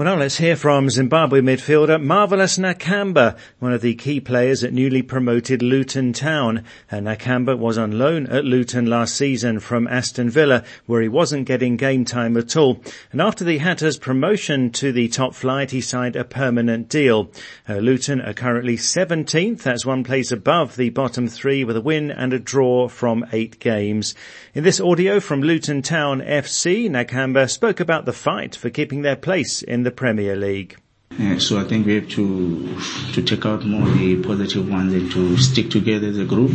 Well, 0.00 0.08
now 0.08 0.18
let's 0.18 0.38
hear 0.38 0.56
from 0.56 0.88
Zimbabwe 0.88 1.42
midfielder 1.42 2.02
Marvelous 2.02 2.56
Nakamba, 2.56 3.36
one 3.58 3.74
of 3.74 3.82
the 3.82 3.94
key 3.94 4.18
players 4.18 4.64
at 4.64 4.72
newly 4.72 5.02
promoted 5.02 5.60
Luton 5.60 6.14
Town. 6.14 6.64
And 6.90 7.06
Nakamba 7.06 7.58
was 7.58 7.76
on 7.76 7.98
loan 7.98 8.26
at 8.28 8.46
Luton 8.46 8.86
last 8.86 9.14
season 9.14 9.60
from 9.60 9.86
Aston 9.86 10.30
Villa, 10.30 10.64
where 10.86 11.02
he 11.02 11.08
wasn't 11.08 11.46
getting 11.46 11.76
game 11.76 12.06
time 12.06 12.38
at 12.38 12.56
all. 12.56 12.80
And 13.12 13.20
after 13.20 13.44
the 13.44 13.58
Hatters' 13.58 13.98
promotion 13.98 14.70
to 14.70 14.90
the 14.90 15.08
top 15.08 15.34
flight, 15.34 15.70
he 15.70 15.82
signed 15.82 16.16
a 16.16 16.24
permanent 16.24 16.88
deal. 16.88 17.30
Uh, 17.68 17.74
Luton 17.74 18.22
are 18.22 18.32
currently 18.32 18.78
17th, 18.78 19.60
that's 19.60 19.84
one 19.84 20.02
place 20.02 20.32
above 20.32 20.76
the 20.76 20.88
bottom 20.88 21.28
three 21.28 21.62
with 21.62 21.76
a 21.76 21.82
win 21.82 22.10
and 22.10 22.32
a 22.32 22.38
draw 22.38 22.88
from 22.88 23.26
eight 23.34 23.58
games. 23.58 24.14
In 24.54 24.64
this 24.64 24.80
audio 24.80 25.20
from 25.20 25.42
Luton 25.42 25.82
Town 25.82 26.22
FC, 26.22 26.88
Nakamba 26.88 27.50
spoke 27.50 27.80
about 27.80 28.06
the 28.06 28.14
fight 28.14 28.56
for 28.56 28.70
keeping 28.70 29.02
their 29.02 29.14
place 29.14 29.60
in 29.60 29.82
the 29.82 29.89
the 29.90 29.96
Premier 29.96 30.36
League? 30.36 30.76
Yeah, 31.18 31.38
so 31.38 31.58
I 31.58 31.64
think 31.64 31.86
we 31.86 31.96
have 31.96 32.08
to 32.10 32.78
to 33.14 33.22
take 33.22 33.44
out 33.44 33.64
more 33.64 33.88
the 33.88 34.22
positive 34.22 34.70
ones 34.70 34.92
and 34.94 35.10
to 35.10 35.36
stick 35.36 35.68
together 35.68 36.06
as 36.06 36.18
a 36.18 36.24
group. 36.24 36.52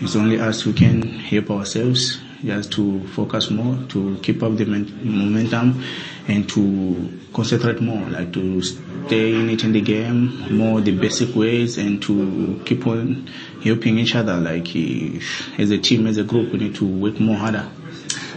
It's 0.00 0.16
only 0.16 0.40
us 0.40 0.62
who 0.62 0.72
can 0.72 1.02
help 1.02 1.50
ourselves. 1.50 2.20
Just 2.44 2.72
to 2.72 3.06
focus 3.06 3.52
more, 3.52 3.78
to 3.90 4.18
keep 4.20 4.42
up 4.42 4.56
the 4.56 4.64
momentum, 4.64 5.84
and 6.26 6.48
to 6.48 7.20
concentrate 7.32 7.80
more, 7.80 8.04
like 8.10 8.32
to 8.32 8.60
stay 8.62 9.32
in 9.32 9.48
it 9.48 9.62
in 9.62 9.70
the 9.70 9.80
game, 9.80 10.52
more 10.58 10.80
the 10.80 10.90
basic 10.90 11.36
ways, 11.36 11.78
and 11.78 12.02
to 12.02 12.60
keep 12.66 12.84
on 12.84 13.30
helping 13.62 14.00
each 14.00 14.16
other. 14.16 14.36
Like 14.38 14.74
eh, 14.74 15.20
as 15.56 15.70
a 15.70 15.78
team, 15.78 16.08
as 16.08 16.16
a 16.16 16.24
group, 16.24 16.52
we 16.52 16.58
need 16.58 16.74
to 16.76 16.84
work 16.84 17.20
more 17.20 17.36
harder. 17.36 17.70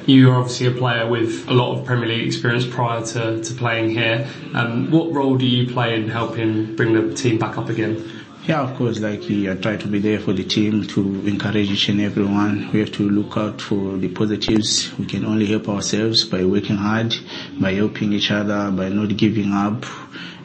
You 0.05 0.29
are 0.31 0.35
obviously 0.35 0.67
a 0.67 0.71
player 0.71 1.07
with 1.07 1.47
a 1.47 1.53
lot 1.53 1.75
of 1.75 1.85
Premier 1.85 2.07
League 2.07 2.27
experience 2.27 2.63
prior 2.63 3.03
to, 3.03 3.43
to 3.43 3.53
playing 3.55 3.89
here. 3.89 4.27
Um, 4.53 4.91
what 4.91 5.11
role 5.11 5.35
do 5.35 5.47
you 5.47 5.73
play 5.73 5.95
in 5.95 6.09
helping 6.09 6.75
bring 6.75 6.93
the 6.93 7.15
team 7.15 7.39
back 7.39 7.57
up 7.57 7.69
again? 7.69 8.11
Yeah, 8.47 8.61
of 8.61 8.77
course, 8.77 8.99
like 8.99 9.23
I 9.23 9.55
try 9.55 9.77
to 9.77 9.87
be 9.87 9.97
there 9.97 10.19
for 10.19 10.31
the 10.31 10.43
team 10.43 10.85
to 10.89 11.01
encourage 11.25 11.71
each 11.71 11.89
and 11.89 11.99
everyone. 12.01 12.71
We 12.71 12.81
have 12.81 12.91
to 12.91 13.09
look 13.09 13.35
out 13.35 13.59
for 13.59 13.97
the 13.97 14.09
positives. 14.09 14.95
We 14.99 15.07
can 15.07 15.25
only 15.25 15.47
help 15.47 15.67
ourselves 15.67 16.23
by 16.25 16.45
working 16.45 16.75
hard, 16.75 17.15
by 17.59 17.73
helping 17.73 18.13
each 18.13 18.29
other, 18.29 18.69
by 18.69 18.89
not 18.89 19.17
giving 19.17 19.51
up 19.51 19.83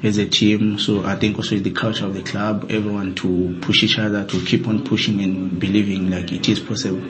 as 0.03 0.19
a 0.19 0.27
team. 0.27 0.79
So 0.79 1.05
I 1.05 1.17
think 1.17 1.37
also 1.37 1.57
the 1.57 1.71
culture 1.71 2.07
of 2.07 2.15
the 2.15 2.23
club, 2.23 2.71
everyone 2.71 3.15
to 3.17 3.59
push 3.61 3.83
each 3.83 3.99
other, 3.99 4.25
to 4.25 4.45
keep 4.45 4.67
on 4.67 4.85
pushing 4.85 5.21
and 5.21 5.59
believing 5.61 6.11
like 6.11 6.33
it 6.33 6.49
is 6.49 6.61
possible. 6.61 7.03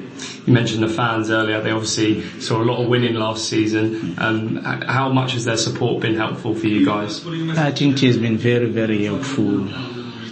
You 0.47 0.53
mentioned 0.53 0.83
the 0.83 0.89
fans 0.89 1.31
earlier. 1.31 1.61
They 1.61 1.71
obviously 1.71 2.23
saw 2.41 2.63
a 2.63 2.65
lot 2.65 2.83
of 2.83 2.89
winning 2.89 3.15
last 3.15 3.49
season. 3.49 4.15
Um, 4.19 4.57
how 4.57 5.09
much 5.09 5.33
has 5.33 5.45
their 5.45 5.57
support 5.57 6.03
been 6.03 6.17
helpful 6.17 6.55
for 6.55 6.67
you 6.67 6.85
guys? 6.85 7.27
I 7.27 7.71
think 7.71 8.03
it 8.03 8.07
has 8.07 8.19
been 8.19 8.37
very, 8.37 8.67
very 8.67 9.05
helpful 9.05 9.69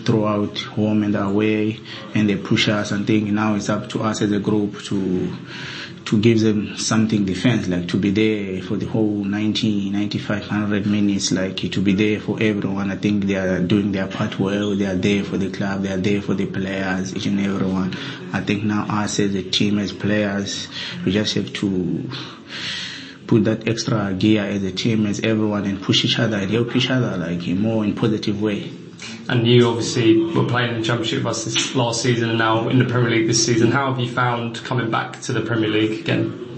throughout 0.04 0.58
home 0.60 1.02
and 1.02 1.14
away 1.14 1.78
and 2.14 2.30
they 2.30 2.36
push 2.36 2.66
us 2.68 2.92
and 2.92 3.06
think 3.06 3.28
now 3.28 3.54
it's 3.54 3.68
up 3.68 3.90
to 3.90 4.00
us 4.02 4.22
as 4.22 4.32
a 4.32 4.38
group 4.38 4.80
to 4.82 5.30
to 6.08 6.18
give 6.18 6.40
them 6.40 6.74
something 6.78 7.26
defense, 7.26 7.68
like 7.68 7.86
to 7.86 7.98
be 7.98 8.08
there 8.08 8.62
for 8.62 8.78
the 8.78 8.86
whole 8.86 9.24
90, 9.24 9.90
95, 9.90 10.40
100 10.40 10.86
minutes, 10.86 11.32
like 11.32 11.56
to 11.58 11.82
be 11.82 11.92
there 11.92 12.18
for 12.18 12.42
everyone. 12.42 12.90
I 12.90 12.96
think 12.96 13.24
they 13.24 13.34
are 13.34 13.60
doing 13.60 13.92
their 13.92 14.06
part 14.06 14.40
well. 14.40 14.74
They 14.74 14.86
are 14.86 14.94
there 14.94 15.22
for 15.22 15.36
the 15.36 15.50
club. 15.50 15.82
They 15.82 15.92
are 15.92 15.98
there 15.98 16.22
for 16.22 16.32
the 16.32 16.46
players, 16.46 17.14
each 17.14 17.26
and 17.26 17.38
everyone. 17.38 17.94
I 18.32 18.40
think 18.40 18.64
now 18.64 18.86
us 18.88 19.20
as 19.20 19.34
a 19.34 19.42
team, 19.42 19.78
as 19.78 19.92
players, 19.92 20.68
we 21.04 21.12
just 21.12 21.34
have 21.34 21.52
to 21.52 22.10
put 23.26 23.44
that 23.44 23.68
extra 23.68 24.14
gear 24.14 24.44
as 24.44 24.64
a 24.64 24.72
team, 24.72 25.04
as 25.04 25.20
everyone, 25.20 25.66
and 25.66 25.82
push 25.82 26.06
each 26.06 26.18
other 26.18 26.38
and 26.38 26.50
help 26.50 26.74
each 26.74 26.88
other, 26.88 27.18
like 27.18 27.46
in 27.46 27.60
more 27.60 27.84
in 27.84 27.94
positive 27.94 28.40
way. 28.40 28.72
And 29.28 29.46
you 29.46 29.68
obviously 29.68 30.22
were 30.24 30.44
playing 30.44 30.74
in 30.74 30.80
the 30.80 30.86
Championship 30.86 31.18
with 31.18 31.28
us 31.28 31.44
this 31.44 31.74
last 31.74 32.02
season 32.02 32.30
and 32.30 32.38
now 32.38 32.68
in 32.68 32.78
the 32.78 32.84
Premier 32.84 33.10
League 33.10 33.26
this 33.26 33.44
season. 33.44 33.70
How 33.70 33.90
have 33.90 34.00
you 34.00 34.10
found 34.10 34.64
coming 34.64 34.90
back 34.90 35.20
to 35.22 35.32
the 35.32 35.40
Premier 35.40 35.68
League 35.68 36.00
again? 36.00 36.48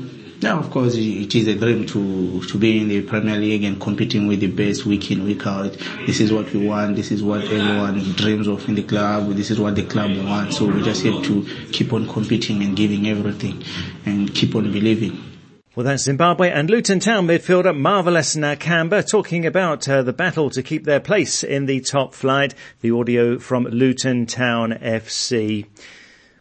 Yeah, 0.41 0.59
of 0.59 0.71
course, 0.71 0.95
it 0.95 1.35
is 1.35 1.47
a 1.49 1.55
dream 1.55 1.85
to 1.89 2.43
to 2.43 2.59
be 2.59 2.81
in 2.81 2.89
the 2.89 3.03
Premier 3.03 3.37
League 3.37 3.63
and 3.65 3.79
competing 3.79 4.27
with 4.27 4.41
the 4.41 4.47
best 4.47 4.87
week 4.87 5.11
in, 5.11 5.25
week 5.25 5.47
out. 5.47 5.77
This 6.07 6.19
is 6.19 6.33
what 6.33 6.51
we 6.55 6.67
want. 6.67 6.97
This 6.97 7.11
is 7.11 7.23
what 7.23 7.43
everyone 7.45 8.01
dreams 8.15 8.49
of 8.49 8.67
in 8.67 8.75
the 8.75 8.83
club. 8.83 9.29
This 9.35 9.51
is 9.51 9.61
what 9.61 9.75
the 9.75 9.83
club 9.83 10.17
wants. 10.17 10.57
So 10.57 10.65
we 10.65 10.83
just 10.83 11.05
have 11.05 11.23
to 11.25 11.47
keep 11.73 11.93
on 11.93 12.09
competing 12.09 12.63
and 12.63 12.75
giving 12.75 13.07
everything 13.07 13.63
and 14.07 14.35
keep 14.35 14.55
on 14.55 14.73
believing. 14.73 15.30
Well, 15.77 15.87
that's 15.87 16.03
Zimbabwe 16.03 16.51
and 16.51 16.69
Luton 16.69 16.99
Town 16.99 17.29
midfielder 17.29 17.79
Marvelous 17.79 18.35
Nakamba 18.35 19.09
talking 19.09 19.47
about 19.47 19.89
uh, 19.89 20.03
the 20.03 20.13
battle 20.13 20.51
to 20.51 20.65
keep 20.65 20.83
their 20.83 20.99
place 20.99 21.45
in 21.45 21.67
the 21.67 21.79
top 21.79 22.13
flight. 22.13 22.57
The 22.81 22.91
audio 22.91 23.39
from 23.39 23.67
Luton 23.67 24.27
Town 24.27 24.73
FC. 24.73 25.67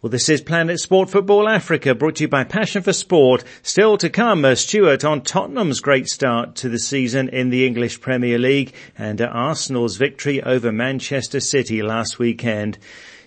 Well, 0.01 0.09
this 0.09 0.29
is 0.29 0.41
Planet 0.41 0.79
Sport 0.79 1.11
Football 1.11 1.47
Africa 1.47 1.93
brought 1.93 2.15
to 2.15 2.23
you 2.23 2.27
by 2.27 2.43
Passion 2.43 2.81
for 2.81 2.91
Sport. 2.91 3.43
Still 3.61 3.99
to 3.99 4.09
come, 4.09 4.43
uh, 4.45 4.55
Stuart 4.55 5.05
on 5.05 5.21
Tottenham's 5.21 5.79
great 5.79 6.07
start 6.07 6.55
to 6.55 6.69
the 6.69 6.79
season 6.79 7.29
in 7.29 7.51
the 7.51 7.67
English 7.67 8.01
Premier 8.01 8.39
League 8.39 8.73
and 8.97 9.21
uh, 9.21 9.25
Arsenal's 9.25 9.97
victory 9.97 10.41
over 10.41 10.71
Manchester 10.71 11.39
City 11.39 11.83
last 11.83 12.17
weekend. 12.17 12.79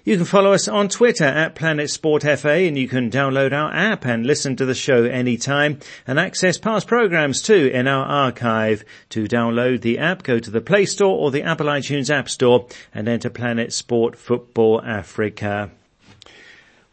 You 0.05 0.17
can 0.17 0.27
follow 0.27 0.53
us 0.53 0.67
on 0.67 0.89
Twitter 0.89 1.25
at 1.25 1.55
Planet 1.55 1.89
Sport 1.89 2.25
FA 2.25 2.51
and 2.51 2.77
you 2.77 2.89
can 2.89 3.09
download 3.09 3.53
our 3.53 3.73
app 3.73 4.05
and 4.05 4.27
listen 4.27 4.57
to 4.57 4.65
the 4.65 4.75
show 4.75 5.05
anytime 5.05 5.79
and 6.09 6.19
access 6.19 6.59
past 6.59 6.89
programs 6.89 7.41
too 7.41 7.71
in 7.73 7.87
our 7.87 8.05
archive. 8.05 8.85
To 9.11 9.29
download 9.29 9.83
the 9.83 9.99
app, 9.99 10.25
go 10.25 10.41
to 10.41 10.51
the 10.51 10.61
Play 10.61 10.87
Store 10.87 11.17
or 11.17 11.31
the 11.31 11.45
Apple 11.45 11.67
iTunes 11.67 12.11
App 12.11 12.29
Store 12.29 12.67
and 12.93 13.07
enter 13.07 13.31
Planet 13.31 13.73
Sport 13.73 14.17
Football 14.17 14.83
Africa. 14.83 15.71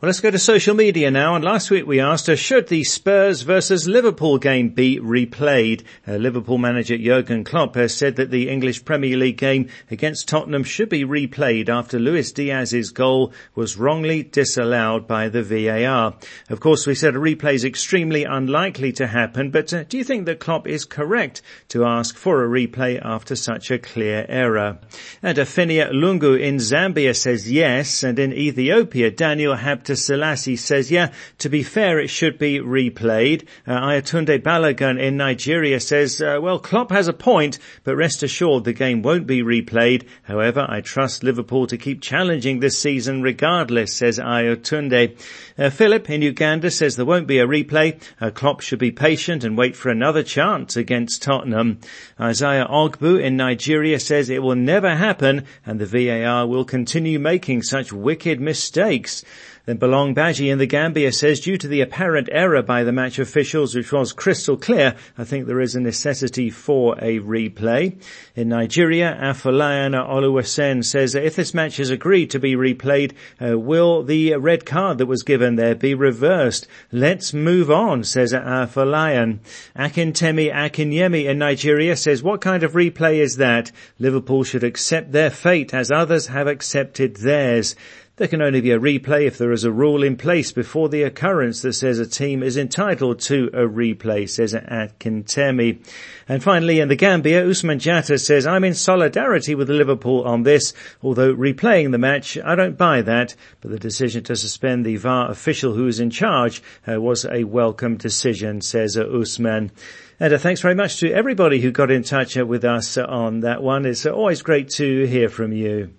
Well, 0.02 0.08
let's 0.08 0.22
go 0.22 0.32
to 0.32 0.40
social 0.40 0.76
media 0.76 1.12
now. 1.12 1.36
And 1.36 1.44
last 1.44 1.70
week 1.70 1.86
we 1.86 2.00
asked, 2.00 2.30
uh, 2.30 2.38
should 2.38 2.70
the 2.70 2.86
Spurs 2.86 3.42
versus 3.42 3.86
Liverpool 3.86 4.38
game 4.38 4.70
be 4.70 4.98
replayed? 4.98 5.84
Uh, 6.08 6.14
Liverpool 6.14 6.58
manager 6.58 6.98
Jurgen 6.98 7.44
Klopp 7.44 7.76
has 7.76 7.94
said 7.94 8.16
that 8.16 8.32
the 8.32 8.48
English 8.48 8.86
Premier 8.86 9.18
League 9.18 9.36
game 9.36 9.68
against 9.92 10.30
Tottenham 10.30 10.64
should 10.64 10.88
be 10.88 11.04
replayed 11.04 11.68
after 11.68 12.00
Luis 12.00 12.32
Diaz's 12.32 12.92
goal 12.92 13.34
was 13.56 13.76
wrongly 13.76 14.24
disallowed 14.24 15.06
by 15.06 15.28
the 15.28 15.44
VAR. 15.44 16.16
Of 16.48 16.62
course, 16.62 16.88
we 16.88 16.96
said 16.96 17.18
a 17.18 17.20
replay 17.20 17.56
is 17.56 17.66
extremely 17.66 18.24
unlikely 18.24 18.94
to 18.94 19.08
happen, 19.08 19.52
but 19.52 19.74
uh, 19.74 19.84
do 19.84 19.98
you 19.98 20.06
think 20.06 20.28
that 20.28 20.40
Klopp 20.40 20.66
is 20.66 20.86
correct 20.86 21.42
to 21.68 21.84
ask 21.84 22.16
for 22.16 22.42
a 22.42 22.48
replay 22.48 23.02
after 23.04 23.36
such 23.36 23.70
a 23.70 23.78
clear 23.78 24.26
error? 24.30 24.78
And 25.22 25.38
Afinia 25.38 25.92
Lungu 25.92 26.40
in 26.40 26.56
Zambia 26.56 27.14
says 27.14 27.52
yes, 27.52 28.02
and 28.02 28.18
in 28.18 28.32
Ethiopia, 28.32 29.12
Daniel 29.12 29.58
Habt 29.58 29.89
Dr. 29.90 29.96
Selassie 29.96 30.56
says, 30.56 30.92
yeah, 30.92 31.12
to 31.40 31.50
be 31.50 31.64
fair, 31.64 32.00
it 32.00 32.12
should 32.12 32.38
be 32.38 32.60
replayed. 32.60 33.48
Uh, 33.66 33.80
Ayatunde 33.82 34.38
Balagan 34.44 35.02
in 35.02 35.18
Nigeria 35.18 35.80
says, 35.80 36.22
uh, 36.22 36.38
well, 36.40 36.60
Klopp 36.60 36.92
has 36.92 37.08
a 37.08 37.14
point, 37.14 37.58
but 37.84 37.96
rest 37.96 38.22
assured 38.22 38.66
the 38.66 38.74
game 38.74 39.02
won't 39.02 39.26
be 39.26 39.42
replayed. 39.42 40.06
However, 40.22 40.68
I 40.70 40.82
trust 40.82 41.24
Liverpool 41.24 41.66
to 41.66 41.76
keep 41.76 42.04
challenging 42.04 42.60
this 42.60 42.78
season 42.78 43.24
regardless, 43.24 43.92
says 43.92 44.20
Ayatunde. 44.20 45.20
Uh, 45.58 45.72
Philip 45.72 46.08
in 46.08 46.22
Uganda 46.22 46.70
says 46.70 46.96
there 46.96 47.04
won't 47.04 47.26
be 47.26 47.40
a 47.40 47.48
replay. 47.48 48.00
Uh, 48.22 48.30
Klopp 48.30 48.62
should 48.62 48.78
be 48.78 48.92
patient 48.92 49.44
and 49.44 49.58
wait 49.58 49.76
for 49.76 49.90
another 49.90 50.22
chance 50.22 50.78
against 50.78 51.24
Tottenham. 51.24 51.80
Isaiah 52.20 52.68
Ogbu 52.70 53.20
in 53.20 53.38
Nigeria 53.38 54.00
says 54.00 54.30
it 54.30 54.44
will 54.44 54.56
never 54.56 54.96
happen 54.96 55.46
and 55.66 55.80
the 55.80 55.88
VAR 55.88 56.46
will 56.46 56.64
continue 56.64 57.18
making 57.18 57.64
such 57.64 57.92
wicked 57.92 58.40
mistakes. 58.40 59.26
Then 59.70 59.78
Belong 59.78 60.16
Baji 60.16 60.50
in 60.50 60.58
the 60.58 60.66
Gambia 60.66 61.12
says, 61.12 61.42
due 61.42 61.56
to 61.56 61.68
the 61.68 61.82
apparent 61.82 62.28
error 62.32 62.64
by 62.64 62.84
the 62.84 62.92
match 62.92 63.20
officials, 63.20 63.76
which 63.76 63.92
was 63.92 64.14
crystal 64.14 64.58
clear, 64.58 64.96
I 65.16 65.26
think 65.26 65.46
there 65.46 65.62
is 65.62 65.76
a 65.76 65.80
necessity 65.80 66.50
for 66.50 66.96
a 66.98 67.20
replay. 67.20 68.02
In 68.36 68.50
Nigeria, 68.50 69.16
Afalayana 69.22 70.10
Oluwasen 70.10 70.84
says, 70.84 71.14
if 71.14 71.36
this 71.36 71.54
match 71.54 71.80
is 71.80 71.92
agreed 71.92 72.32
to 72.32 72.40
be 72.40 72.56
replayed, 72.56 73.12
uh, 73.40 73.60
will 73.60 74.02
the 74.02 74.34
red 74.38 74.66
card 74.66 74.98
that 74.98 75.06
was 75.06 75.22
given 75.22 75.56
there 75.56 75.76
be 75.76 75.94
reversed? 75.94 76.66
Let's 76.92 77.32
move 77.32 77.70
on, 77.70 78.04
says 78.06 78.34
Afolayan. 78.34 79.38
Akintemi 79.76 80.52
Akinyemi 80.52 81.26
in 81.26 81.38
Nigeria 81.38 81.96
says, 81.96 82.24
what 82.24 82.42
kind 82.42 82.64
of 82.64 82.72
replay 82.72 83.20
is 83.20 83.36
that? 83.36 83.72
Liverpool 84.00 84.44
should 84.44 84.64
accept 84.64 85.12
their 85.12 85.30
fate 85.30 85.76
as 85.76 85.92
others 85.92 86.26
have 86.26 86.48
accepted 86.48 87.18
theirs. 87.18 87.76
There 88.20 88.28
can 88.28 88.42
only 88.42 88.60
be 88.60 88.72
a 88.72 88.80
replay 88.80 89.28
if 89.28 89.38
there 89.38 89.54
is 89.54 89.64
a 89.64 89.72
rule 89.72 90.04
in 90.04 90.18
place 90.18 90.52
before 90.52 90.90
the 90.90 91.04
occurrence 91.04 91.62
that 91.62 91.72
says 91.72 92.00
a 92.00 92.06
team 92.06 92.44
is 92.44 92.58
entitled 92.58 93.22
to 93.22 93.50
a 93.54 93.62
replay, 93.62 94.30
says 94.30 94.54
Akintemi. 94.54 95.80
And 96.28 96.44
finally, 96.44 96.82
in 96.82 96.90
the 96.90 96.98
Gambia, 96.98 97.50
Usman 97.50 97.80
Jatta 97.80 98.20
says, 98.20 98.46
I'm 98.46 98.66
in 98.66 98.74
solidarity 98.74 99.56
with 99.56 99.70
Liverpool 99.70 100.26
on 100.26 100.44
this, 100.44 100.74
although 101.02 101.34
replaying 101.34 101.94
the 101.94 101.98
match, 101.98 102.38
I 102.44 102.56
don't 102.56 102.78
buy 102.78 103.04
that, 103.04 103.36
but 103.62 103.72
the 103.72 103.80
decision 103.80 104.26
to 104.26 104.36
suspend 104.36 104.86
the 104.86 104.98
VAR 104.98 105.32
official 105.32 105.74
who 105.74 105.88
is 105.88 106.02
in 106.02 106.10
charge 106.10 106.62
uh, 106.86 107.00
was 107.00 107.24
a 107.24 107.46
welcome 107.46 107.96
decision, 107.96 108.60
says 108.60 108.98
uh, 108.98 109.06
Usman. 109.06 109.72
And 110.20 110.34
uh, 110.34 110.38
thanks 110.38 110.60
very 110.60 110.76
much 110.76 111.00
to 111.00 111.10
everybody 111.10 111.62
who 111.62 111.72
got 111.72 111.90
in 111.90 112.04
touch 112.04 112.38
uh, 112.38 112.46
with 112.46 112.66
us 112.66 112.98
on 112.98 113.40
that 113.40 113.64
one. 113.64 113.86
It's 113.86 114.06
uh, 114.06 114.12
always 114.12 114.42
great 114.42 114.72
to 114.72 115.06
hear 115.06 115.30
from 115.30 115.54
you. 115.54 115.94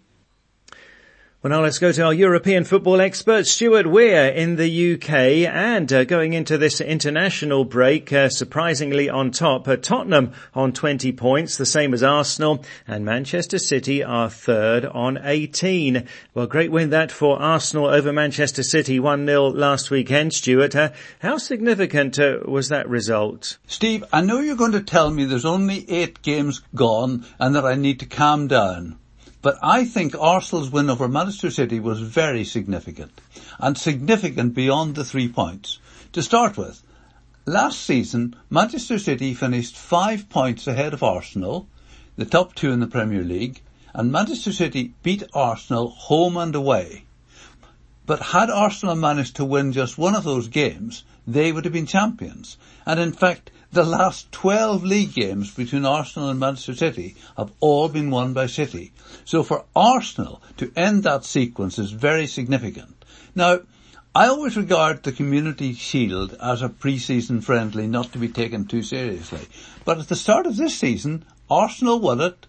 Well, 1.42 1.52
now 1.52 1.62
let's 1.62 1.78
go 1.78 1.90
to 1.90 2.04
our 2.04 2.12
European 2.12 2.64
football 2.64 3.00
expert, 3.00 3.46
Stuart 3.46 3.86
Weir 3.86 4.28
in 4.28 4.56
the 4.56 4.92
UK. 4.92 5.48
And 5.48 5.90
uh, 5.90 6.04
going 6.04 6.34
into 6.34 6.58
this 6.58 6.82
international 6.82 7.64
break, 7.64 8.12
uh, 8.12 8.28
surprisingly 8.28 9.08
on 9.08 9.30
top, 9.30 9.66
uh, 9.66 9.76
Tottenham 9.76 10.34
on 10.54 10.74
20 10.74 11.12
points, 11.12 11.56
the 11.56 11.64
same 11.64 11.94
as 11.94 12.02
Arsenal, 12.02 12.62
and 12.86 13.06
Manchester 13.06 13.58
City 13.58 14.04
are 14.04 14.28
third 14.28 14.84
on 14.84 15.18
18. 15.24 16.06
Well, 16.34 16.46
great 16.46 16.70
win 16.70 16.90
that 16.90 17.10
for 17.10 17.40
Arsenal 17.40 17.86
over 17.86 18.12
Manchester 18.12 18.62
City, 18.62 19.00
1-0 19.00 19.54
last 19.54 19.90
weekend, 19.90 20.34
Stuart. 20.34 20.76
Uh, 20.76 20.90
how 21.20 21.38
significant 21.38 22.18
uh, 22.18 22.40
was 22.44 22.68
that 22.68 22.86
result? 22.86 23.56
Steve, 23.66 24.04
I 24.12 24.20
know 24.20 24.40
you're 24.40 24.56
going 24.56 24.72
to 24.72 24.82
tell 24.82 25.10
me 25.10 25.24
there's 25.24 25.46
only 25.46 25.88
eight 25.88 26.20
games 26.20 26.60
gone 26.74 27.24
and 27.38 27.54
that 27.54 27.64
I 27.64 27.76
need 27.76 28.00
to 28.00 28.06
calm 28.06 28.46
down. 28.46 28.98
But 29.42 29.58
I 29.62 29.86
think 29.86 30.14
Arsenal's 30.18 30.70
win 30.70 30.90
over 30.90 31.08
Manchester 31.08 31.50
City 31.50 31.80
was 31.80 32.00
very 32.00 32.44
significant, 32.44 33.22
and 33.58 33.76
significant 33.76 34.52
beyond 34.52 34.94
the 34.94 35.04
three 35.04 35.28
points. 35.28 35.78
To 36.12 36.22
start 36.22 36.58
with, 36.58 36.82
last 37.46 37.80
season 37.80 38.36
Manchester 38.50 38.98
City 38.98 39.32
finished 39.32 39.76
five 39.76 40.28
points 40.28 40.66
ahead 40.66 40.92
of 40.92 41.02
Arsenal, 41.02 41.68
the 42.16 42.26
top 42.26 42.54
two 42.54 42.70
in 42.70 42.80
the 42.80 42.86
Premier 42.86 43.22
League, 43.22 43.62
and 43.94 44.12
Manchester 44.12 44.52
City 44.52 44.92
beat 45.02 45.22
Arsenal 45.32 45.88
home 45.88 46.36
and 46.36 46.54
away. 46.54 47.04
But 48.04 48.20
had 48.20 48.50
Arsenal 48.50 48.96
managed 48.96 49.36
to 49.36 49.44
win 49.46 49.72
just 49.72 49.96
one 49.96 50.14
of 50.14 50.24
those 50.24 50.48
games, 50.48 51.04
they 51.26 51.50
would 51.50 51.64
have 51.64 51.72
been 51.72 51.86
champions. 51.86 52.58
And 52.84 53.00
in 53.00 53.12
fact, 53.12 53.50
the 53.72 53.84
last 53.84 54.32
12 54.32 54.82
league 54.82 55.14
games 55.14 55.54
between 55.54 55.84
Arsenal 55.84 56.28
and 56.28 56.40
Manchester 56.40 56.74
City 56.74 57.14
have 57.36 57.52
all 57.60 57.88
been 57.88 58.10
won 58.10 58.32
by 58.32 58.46
City. 58.46 58.92
So 59.24 59.42
for 59.42 59.64
Arsenal 59.76 60.42
to 60.56 60.72
end 60.74 61.04
that 61.04 61.24
sequence 61.24 61.78
is 61.78 61.92
very 61.92 62.26
significant. 62.26 63.04
Now, 63.34 63.60
I 64.12 64.26
always 64.26 64.56
regard 64.56 65.04
the 65.04 65.12
Community 65.12 65.72
Shield 65.72 66.36
as 66.42 66.62
a 66.62 66.68
pre-season 66.68 67.42
friendly 67.42 67.86
not 67.86 68.12
to 68.12 68.18
be 68.18 68.28
taken 68.28 68.66
too 68.66 68.82
seriously. 68.82 69.46
But 69.84 69.98
at 69.98 70.08
the 70.08 70.16
start 70.16 70.46
of 70.46 70.56
this 70.56 70.76
season, 70.76 71.24
Arsenal 71.48 72.00
won 72.00 72.20
it, 72.20 72.48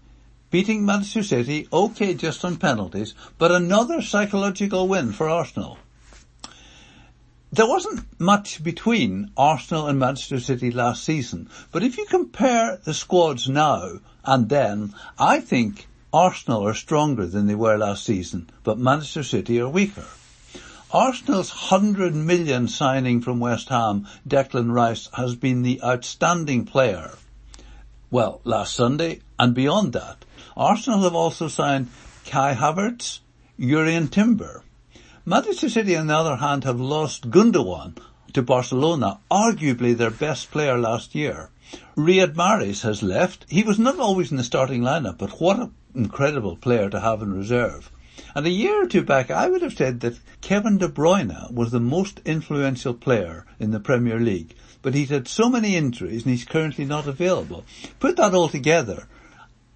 beating 0.49 0.83
Manchester 0.83 1.21
City, 1.21 1.67
okay 1.71 2.15
just 2.15 2.43
on 2.43 2.57
penalties, 2.57 3.13
but 3.37 3.51
another 3.51 4.01
psychological 4.01 4.87
win 4.87 5.11
for 5.11 5.29
Arsenal 5.29 5.77
there 7.53 7.67
wasn't 7.67 8.05
much 8.17 8.63
between 8.63 9.29
Arsenal 9.35 9.87
and 9.87 9.99
Manchester 9.99 10.39
City 10.39 10.71
last 10.71 11.03
season, 11.03 11.49
but 11.73 11.83
if 11.83 11.97
you 11.97 12.05
compare 12.05 12.77
the 12.77 12.93
squads 12.93 13.49
now 13.49 13.99
and 14.23 14.47
then, 14.47 14.93
I 15.19 15.41
think 15.41 15.87
Arsenal 16.13 16.65
are 16.65 16.73
stronger 16.73 17.25
than 17.25 17.47
they 17.47 17.55
were 17.55 17.77
last 17.77 18.05
season, 18.05 18.49
but 18.63 18.77
Manchester 18.77 19.23
City 19.23 19.59
are 19.59 19.67
weaker. 19.67 20.05
Arsenal's 20.93 21.49
100 21.71 22.15
million 22.15 22.69
signing 22.69 23.21
from 23.21 23.41
West 23.41 23.67
Ham, 23.67 24.07
Declan 24.25 24.71
Rice, 24.71 25.09
has 25.13 25.35
been 25.35 25.61
the 25.61 25.81
outstanding 25.83 26.65
player. 26.65 27.11
Well, 28.09 28.39
last 28.45 28.75
Sunday 28.75 29.19
and 29.37 29.53
beyond 29.53 29.91
that. 29.93 30.23
Arsenal 30.55 31.01
have 31.01 31.15
also 31.15 31.49
signed 31.49 31.89
Kai 32.25 32.53
Havertz, 32.53 33.19
Jurrien 33.59 34.09
Timber. 34.09 34.63
Manchester 35.31 35.69
City, 35.69 35.95
on 35.95 36.07
the 36.07 36.13
other 36.13 36.35
hand, 36.35 36.65
have 36.65 36.81
lost 36.81 37.31
Gundogan 37.31 37.97
to 38.33 38.41
Barcelona, 38.41 39.21
arguably 39.31 39.95
their 39.95 40.11
best 40.11 40.51
player 40.51 40.77
last 40.77 41.15
year. 41.15 41.51
Riyad 41.95 42.33
Mahrez 42.33 42.81
has 42.81 43.01
left. 43.01 43.45
He 43.47 43.63
was 43.63 43.79
not 43.79 43.97
always 43.97 44.29
in 44.31 44.35
the 44.35 44.43
starting 44.43 44.81
lineup, 44.81 45.17
but 45.17 45.39
what 45.39 45.57
an 45.57 45.73
incredible 45.95 46.57
player 46.57 46.89
to 46.89 46.99
have 46.99 47.21
in 47.21 47.33
reserve. 47.33 47.89
And 48.35 48.45
a 48.45 48.49
year 48.49 48.83
or 48.83 48.87
two 48.87 49.03
back, 49.03 49.31
I 49.31 49.47
would 49.47 49.61
have 49.61 49.71
said 49.71 50.01
that 50.01 50.19
Kevin 50.41 50.79
De 50.79 50.89
Bruyne 50.89 51.49
was 51.49 51.71
the 51.71 51.79
most 51.79 52.19
influential 52.25 52.93
player 52.93 53.45
in 53.57 53.71
the 53.71 53.79
Premier 53.79 54.19
League, 54.19 54.53
but 54.81 54.95
he's 54.95 55.11
had 55.11 55.29
so 55.29 55.47
many 55.47 55.77
injuries 55.77 56.23
and 56.23 56.31
he's 56.31 56.43
currently 56.43 56.83
not 56.83 57.07
available. 57.07 57.63
Put 58.01 58.17
that 58.17 58.33
all 58.33 58.49
together, 58.49 59.07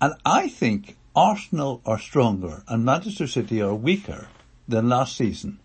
and 0.02 0.16
I 0.26 0.50
think 0.50 0.98
Arsenal 1.16 1.82
are 1.86 1.98
stronger 1.98 2.64
and 2.68 2.84
Manchester 2.84 3.26
City 3.26 3.62
are 3.62 3.74
weaker 3.74 4.28
than 4.68 4.90
last 4.90 5.16
season. 5.16 5.60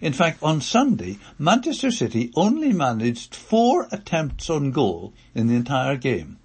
In 0.00 0.12
fact, 0.12 0.42
on 0.42 0.60
Sunday, 0.60 1.18
Manchester 1.38 1.90
City 1.90 2.30
only 2.36 2.72
managed 2.72 3.34
four 3.34 3.88
attempts 3.90 4.50
on 4.50 4.70
goal 4.70 5.14
in 5.34 5.46
the 5.46 5.56
entire 5.56 5.96
game. 5.96 6.38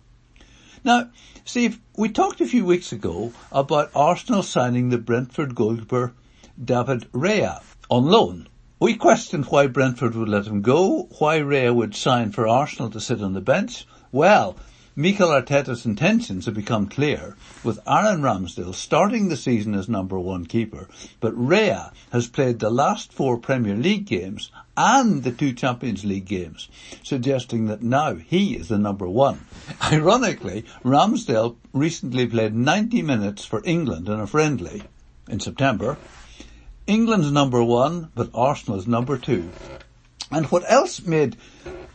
Now, 0.84 1.10
Steve, 1.44 1.80
we 1.98 2.10
talked 2.10 2.40
a 2.40 2.46
few 2.46 2.64
weeks 2.64 2.92
ago 2.92 3.34
about 3.52 3.92
Arsenal 3.96 4.44
signing 4.44 4.90
the 4.90 4.98
Brentford 4.98 5.56
goalkeeper 5.56 6.14
David 6.64 7.12
Raya 7.12 7.62
on 7.90 8.06
loan. 8.06 8.48
We 8.80 8.96
questioned 8.96 9.46
why 9.46 9.68
Brentford 9.68 10.16
would 10.16 10.30
let 10.30 10.48
him 10.48 10.62
go, 10.62 11.10
why 11.20 11.40
Raya 11.40 11.74
would 11.74 11.96
sign 11.96 12.32
for 12.32 12.48
Arsenal 12.48 12.90
to 12.92 13.02
sit 13.02 13.22
on 13.22 13.34
the 13.34 13.42
bench. 13.42 13.86
Well, 14.12 14.56
Mikel 15.00 15.30
Arteta's 15.30 15.86
intentions 15.86 16.46
have 16.48 16.56
become 16.56 16.88
clear, 16.88 17.36
with 17.64 17.78
Aaron 17.86 18.24
Ramsdale 18.24 18.74
starting 18.74 19.30
the 19.30 19.38
season 19.38 19.76
as 19.76 19.88
number 19.88 20.18
one 20.18 20.48
keeper, 20.48 20.90
but 21.20 21.36
Raya 21.36 21.92
has 22.12 22.26
played 22.26 22.58
the 22.58 22.72
last 22.72 23.14
four 23.14 23.38
Premier 23.38 23.76
League 23.76 24.08
games 24.08 24.52
and 24.76 25.22
the 25.22 25.32
two 25.32 25.54
Champions 25.54 26.04
League 26.04 26.26
games, 26.26 26.68
suggesting 27.04 27.68
that 27.68 27.84
now 27.84 28.16
he 28.16 28.56
is 28.56 28.70
the 28.70 28.80
number 28.80 29.08
one. 29.08 29.46
Ironically, 29.84 30.66
Ramsdale 30.84 31.58
recently 31.74 32.26
played 32.26 32.56
90 32.56 33.04
minutes 33.04 33.46
for 33.46 33.62
England 33.66 34.10
in 34.10 34.20
a 34.20 34.26
friendly 34.26 34.82
in 35.30 35.40
September. 35.40 36.00
England's 36.88 37.32
number 37.32 37.64
one, 37.64 38.10
but 38.16 38.32
Arsenal's 38.34 38.88
number 38.88 39.20
two. 39.20 39.52
And 40.30 40.46
what 40.48 40.70
else 40.70 41.02
made 41.04 41.38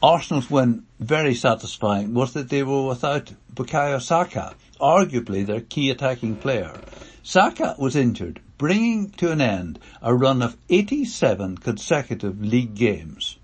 Arsenal's 0.03 0.51
win 0.51 0.87
very 0.99 1.35
satisfying 1.35 2.15
was 2.15 2.33
that 2.33 2.49
they 2.49 2.63
were 2.63 2.87
without 2.87 3.33
Bukayo 3.55 4.01
Saka, 4.01 4.55
arguably 4.81 5.45
their 5.45 5.61
key 5.61 5.91
attacking 5.91 6.37
player. 6.37 6.81
Saka 7.23 7.77
was 7.79 7.95
injured, 7.95 8.41
bringing 8.57 9.11
to 9.11 9.31
an 9.31 9.43
end 9.43 9.79
a 10.01 10.15
run 10.15 10.41
of 10.41 10.57
87 10.71 11.59
consecutive 11.59 12.43
league 12.43 12.75
games. 12.75 13.37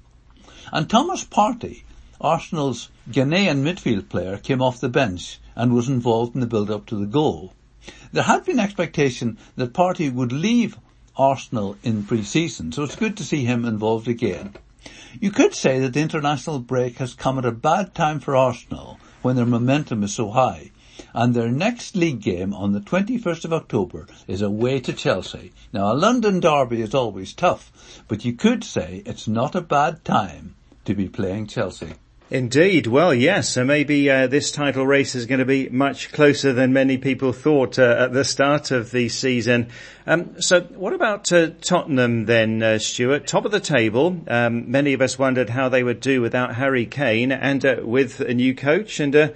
And 0.72 0.88
Thomas 0.88 1.22
Partey, 1.22 1.82
Arsenal's 2.18 2.88
Ghanaian 3.10 3.62
midfield 3.62 4.08
player, 4.08 4.38
came 4.38 4.62
off 4.62 4.80
the 4.80 4.88
bench 4.88 5.38
and 5.54 5.74
was 5.74 5.88
involved 5.88 6.34
in 6.34 6.40
the 6.40 6.46
build-up 6.46 6.86
to 6.86 6.96
the 6.96 7.06
goal. 7.06 7.52
There 8.12 8.22
had 8.22 8.46
been 8.46 8.58
expectation 8.58 9.36
that 9.56 9.74
Partey 9.74 10.10
would 10.10 10.32
leave 10.32 10.78
Arsenal 11.14 11.76
in 11.82 12.04
pre-season, 12.04 12.72
so 12.72 12.84
it's 12.84 12.96
good 12.96 13.18
to 13.18 13.24
see 13.24 13.44
him 13.44 13.66
involved 13.66 14.08
again. 14.08 14.54
You 15.20 15.32
could 15.32 15.52
say 15.52 15.80
that 15.80 15.94
the 15.94 16.00
international 16.00 16.60
break 16.60 16.98
has 16.98 17.12
come 17.12 17.38
at 17.38 17.44
a 17.44 17.50
bad 17.50 17.92
time 17.92 18.20
for 18.20 18.36
Arsenal 18.36 19.00
when 19.20 19.34
their 19.34 19.46
momentum 19.46 20.04
is 20.04 20.14
so 20.14 20.30
high, 20.30 20.70
and 21.12 21.34
their 21.34 21.50
next 21.50 21.96
league 21.96 22.20
game 22.20 22.54
on 22.54 22.70
the 22.70 22.80
21st 22.80 23.44
of 23.44 23.52
October 23.52 24.06
is 24.28 24.42
away 24.42 24.78
to 24.78 24.92
Chelsea. 24.92 25.50
Now 25.72 25.92
a 25.92 25.94
London 25.94 26.38
derby 26.38 26.82
is 26.82 26.94
always 26.94 27.32
tough, 27.32 28.04
but 28.06 28.24
you 28.24 28.32
could 28.32 28.62
say 28.62 29.02
it's 29.04 29.26
not 29.26 29.56
a 29.56 29.60
bad 29.60 30.04
time 30.04 30.54
to 30.84 30.94
be 30.94 31.08
playing 31.08 31.48
Chelsea. 31.48 31.94
Indeed. 32.30 32.86
Well, 32.86 33.14
yes. 33.14 33.48
So 33.48 33.64
maybe 33.64 34.10
uh, 34.10 34.26
this 34.26 34.50
title 34.50 34.86
race 34.86 35.14
is 35.14 35.24
going 35.24 35.38
to 35.38 35.46
be 35.46 35.70
much 35.70 36.12
closer 36.12 36.52
than 36.52 36.74
many 36.74 36.98
people 36.98 37.32
thought 37.32 37.78
uh, 37.78 37.96
at 38.00 38.12
the 38.12 38.24
start 38.24 38.70
of 38.70 38.90
the 38.90 39.08
season. 39.08 39.70
Um, 40.06 40.38
so, 40.40 40.60
what 40.60 40.92
about 40.92 41.32
uh, 41.32 41.50
Tottenham 41.62 42.26
then, 42.26 42.62
uh, 42.62 42.78
Stuart? 42.78 43.26
Top 43.26 43.46
of 43.46 43.50
the 43.50 43.60
table. 43.60 44.20
Um, 44.28 44.70
many 44.70 44.92
of 44.92 45.00
us 45.00 45.18
wondered 45.18 45.48
how 45.48 45.70
they 45.70 45.82
would 45.82 46.00
do 46.00 46.20
without 46.20 46.54
Harry 46.56 46.84
Kane 46.84 47.32
and 47.32 47.64
uh, 47.64 47.76
with 47.82 48.20
a 48.20 48.34
new 48.34 48.54
coach, 48.54 49.00
and 49.00 49.16
uh, 49.16 49.28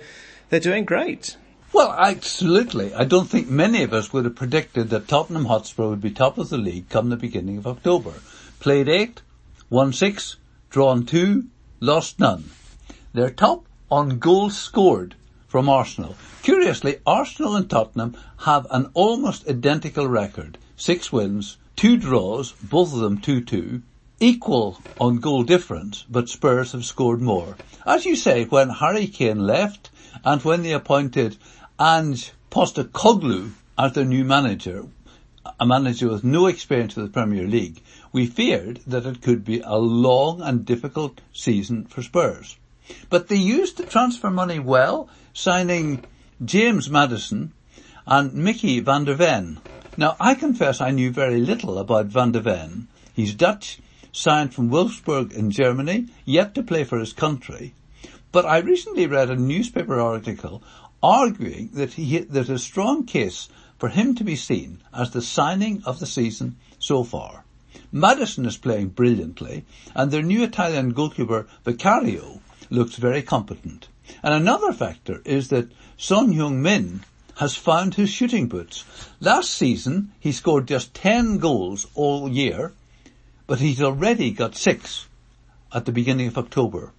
they're 0.51 0.61
doing 0.61 0.85
great. 0.85 1.39
Well, 1.73 1.93
absolutely. 1.93 2.93
I 2.93 3.05
don't 3.05 3.31
think 3.31 3.49
many 3.49 3.83
of 3.85 3.95
us 3.95 4.13
would 4.13 4.27
have 4.27 4.37
predicted 4.37 4.91
that 4.91 5.09
Tottenham 5.09 5.47
Hotspur 5.47 5.89
would 5.89 6.03
be 6.03 6.11
top 6.11 6.37
of 6.37 6.51
the 6.51 6.59
league 6.59 6.91
come 6.91 7.09
the 7.09 7.17
beginning 7.17 7.57
of 7.57 7.67
October. 7.67 8.13
Played 8.61 8.91
eight, 8.91 9.23
won 9.71 9.95
six, 9.95 10.37
drawn 10.69 11.07
two, 11.07 11.47
lost 11.81 12.21
none. 12.21 12.45
They're 13.15 13.29
top 13.29 13.67
on 13.91 14.19
goals 14.19 14.57
scored 14.57 15.17
from 15.47 15.69
Arsenal. 15.69 16.17
Curiously, 16.43 16.97
Arsenal 17.07 17.57
and 17.57 17.69
Tottenham 17.69 18.17
have 18.47 18.67
an 18.71 18.91
almost 18.95 19.47
identical 19.47 20.09
record. 20.09 20.57
Six 20.79 21.13
wins, 21.13 21.59
two 21.77 21.99
draws, 21.99 22.53
both 22.53 22.95
of 22.95 23.01
them 23.01 23.19
2-2, 23.19 23.83
equal 24.19 24.81
on 24.99 25.19
goal 25.19 25.43
difference, 25.43 26.07
but 26.09 26.31
Spurs 26.31 26.73
have 26.73 26.87
scored 26.87 27.21
more. 27.21 27.59
As 27.85 28.07
you 28.07 28.17
say, 28.17 28.45
when 28.45 28.71
Harry 28.71 29.07
Kane 29.09 29.47
left 29.47 29.91
and 30.25 30.43
when 30.43 30.63
they 30.63 30.73
appointed 30.73 31.37
Ange 31.79 32.33
Postecoglou 32.51 33.51
as 33.77 33.93
their 33.93 34.07
new 34.07 34.25
manager, 34.25 34.87
a 35.61 35.67
manager 35.67 36.09
with 36.09 36.25
no 36.25 36.47
experience 36.47 36.97
of 36.97 37.03
the 37.03 37.11
Premier 37.11 37.47
League, 37.47 37.83
we 38.11 38.27
feared 38.27 38.81
that 38.87 39.05
it 39.05 39.21
could 39.21 39.45
be 39.45 39.61
a 39.61 39.77
long 39.77 40.41
and 40.41 40.65
difficult 40.65 41.21
season 41.35 41.85
for 41.85 42.01
Spurs. 42.01 42.57
But 43.11 43.29
they 43.29 43.37
used 43.37 43.77
the 43.77 43.85
transfer 43.85 44.31
money 44.31 44.59
well, 44.59 45.09
signing 45.33 46.05
James 46.45 46.91
Maddison 46.91 47.53
and 48.07 48.35
Micky 48.35 48.81
van 48.81 49.05
de 49.05 49.15
Ven. 49.15 49.61
Now, 49.97 50.17
I 50.19 50.35
confess 50.35 50.81
I 50.81 50.91
knew 50.91 51.11
very 51.11 51.41
little 51.41 51.79
about 51.79 52.07
van 52.07 52.33
de 52.33 52.41
Ven. 52.41 52.89
He's 53.15 53.35
Dutch, 53.35 53.79
signed 54.13 54.55
from 54.55 54.71
Wolfsburg 54.71 55.33
in 55.33 55.51
Germany, 55.51 56.09
yet 56.25 56.55
to 56.55 56.63
play 56.63 56.85
for 56.85 56.99
his 56.99 57.13
country. 57.13 57.75
But 58.31 58.47
I 58.47 58.59
recently 58.59 59.07
read 59.07 59.31
a 59.31 59.37
newspaper 59.37 60.01
article 60.01 60.63
arguing 61.03 61.71
that 61.75 61.95
he, 61.95 62.19
there's 62.19 62.51
a 62.51 62.59
strong 62.59 63.05
case 63.05 63.49
for 63.79 63.89
him 63.89 64.15
to 64.15 64.25
be 64.25 64.37
seen 64.37 64.81
as 64.95 65.11
the 65.11 65.23
signing 65.23 65.83
of 65.85 65.99
the 65.99 66.07
season 66.07 66.57
so 66.79 67.05
far. 67.05 67.45
Maddison 67.91 68.47
is 68.47 68.57
playing 68.57 68.89
brilliantly, 68.89 69.65
and 69.95 70.11
their 70.11 70.23
new 70.23 70.43
Italian 70.43 70.91
goalkeeper 70.91 71.47
Vicario 71.65 72.41
looks 72.73 72.97
very 72.97 73.23
competent. 73.23 73.89
And 74.23 74.35
another 74.35 74.73
factor 74.73 75.21
is 75.25 75.49
that 75.49 75.71
Son 75.97 76.33
Heung-min 76.33 77.05
has 77.37 77.55
found 77.55 77.95
his 77.95 78.11
shooting 78.11 78.49
boots. 78.49 78.85
Last 79.21 79.51
season, 79.51 80.13
he 80.21 80.33
scored 80.33 80.69
just 80.69 80.95
10 80.95 81.39
goals 81.39 81.87
all 81.95 82.29
year, 82.29 82.73
but 83.47 83.61
he's 83.61 83.81
already 83.81 84.31
got 84.31 84.57
six 84.57 85.07
at 85.73 85.85
the 85.85 85.93
beginning 85.93 86.29
of 86.29 86.39
October. 86.39 86.93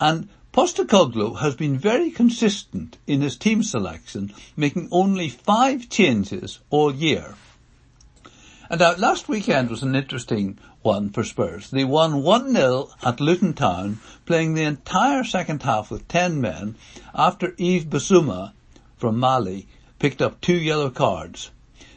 And 0.00 0.28
Postecoglou 0.52 1.38
has 1.40 1.54
been 1.54 1.78
very 1.78 2.10
consistent 2.10 2.96
in 3.06 3.20
his 3.20 3.36
team 3.36 3.62
selection, 3.62 4.32
making 4.56 4.88
only 4.90 5.28
five 5.28 5.88
changes 5.88 6.58
all 6.70 6.94
year. 6.94 7.34
And 8.70 8.78
now 8.78 8.94
last 8.94 9.28
weekend 9.28 9.68
was 9.68 9.82
an 9.82 9.96
interesting 9.96 10.56
one 10.82 11.10
for 11.10 11.24
Spurs. 11.24 11.70
They 11.70 11.82
won 11.82 12.22
1-0 12.22 12.90
at 13.02 13.18
Luton 13.18 13.52
Town, 13.52 13.98
playing 14.26 14.54
the 14.54 14.62
entire 14.62 15.24
second 15.24 15.64
half 15.64 15.90
with 15.90 16.06
10 16.06 16.40
men 16.40 16.76
after 17.12 17.52
Yves 17.58 17.86
Bissouma 17.86 18.52
from 18.96 19.18
Mali 19.18 19.66
picked 19.98 20.22
up 20.22 20.40
two 20.40 20.54
yellow 20.54 20.88
cards. 20.88 21.50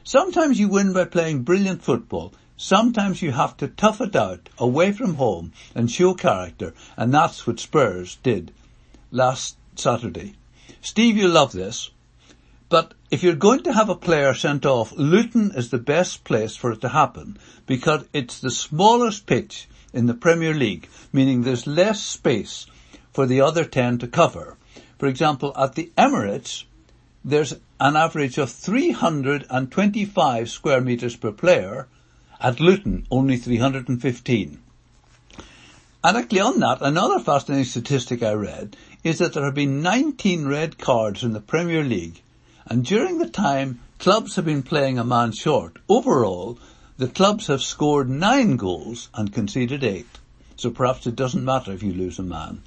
Sometimes 0.04 0.60
you 0.60 0.68
win 0.68 0.94
by 0.94 1.06
playing 1.06 1.44
brilliant 1.44 1.84
football. 1.84 2.34
Sometimes 2.58 3.22
you 3.22 3.34
have 3.34 3.56
to 3.58 3.68
tough 3.68 4.02
it 4.02 4.16
out 4.16 4.50
away 4.58 4.92
from 4.94 5.14
home 5.14 5.52
and 5.76 5.92
show 5.92 6.16
character, 6.16 6.74
and 6.98 7.14
that's 7.14 7.46
what 7.46 7.60
Spurs 7.60 8.18
did 8.24 8.52
last 9.12 9.58
Saturday. 9.76 10.34
Steve, 10.82 11.18
you 11.18 11.28
love 11.28 11.52
this. 11.52 11.92
But 12.74 12.96
if 13.12 13.22
you're 13.22 13.36
going 13.36 13.62
to 13.66 13.74
have 13.74 13.90
a 13.90 13.96
player 13.96 14.34
sent 14.34 14.66
off, 14.66 14.94
Luton 14.94 15.52
is 15.56 15.70
the 15.70 15.78
best 15.78 16.24
place 16.24 16.56
for 16.56 16.72
it 16.72 16.82
to 16.82 16.90
happen 16.90 17.38
because 17.68 18.06
it's 18.14 18.40
the 18.40 18.50
smallest 18.50 19.28
pitch 19.28 19.68
in 19.94 20.08
the 20.08 20.16
Premier 20.16 20.56
League, 20.56 20.90
meaning 21.12 21.44
there's 21.44 21.68
less 21.68 22.02
space 22.02 22.66
for 23.12 23.28
the 23.28 23.42
other 23.42 23.64
10 23.64 24.00
to 24.00 24.08
cover. 24.08 24.58
For 24.98 25.06
example, 25.06 25.54
at 25.56 25.76
the 25.76 25.92
Emirates, 25.96 26.64
there's 27.24 27.54
an 27.80 27.96
average 27.96 28.40
of 28.40 28.52
325 28.52 30.50
square 30.50 30.82
metres 30.82 31.16
per 31.16 31.32
player. 31.32 31.88
At 32.42 32.60
Luton, 32.60 33.06
only 33.12 33.38
315. 33.38 34.60
And 36.04 36.18
actually 36.18 36.40
on 36.40 36.60
that, 36.62 36.82
another 36.82 37.20
fascinating 37.20 37.66
statistic 37.66 38.24
I 38.24 38.34
read 38.34 38.76
is 39.04 39.20
that 39.20 39.34
there 39.34 39.46
have 39.46 39.54
been 39.54 39.84
19 39.84 40.48
red 40.48 40.80
cards 40.80 41.24
in 41.24 41.34
the 41.34 41.40
Premier 41.40 41.84
League 41.84 42.24
and 42.66 42.86
during 42.86 43.18
the 43.18 43.30
time 43.30 43.80
clubs 44.00 44.36
have 44.36 44.46
been 44.46 44.64
playing 44.64 44.98
a 44.98 45.04
man 45.04 45.32
short, 45.32 45.78
overall, 45.90 46.58
the 46.98 47.08
clubs 47.08 47.48
have 47.48 47.62
scored 47.62 48.10
nine 48.10 48.56
goals 48.58 49.10
and 49.14 49.34
conceded 49.34 49.84
eight. 49.84 50.20
So 50.56 50.70
perhaps 50.70 51.08
it 51.08 51.16
doesn't 51.16 51.44
matter 51.44 51.72
if 51.72 51.84
you 51.84 51.94
lose 51.94 52.20
a 52.20 52.24
man. 52.24 52.62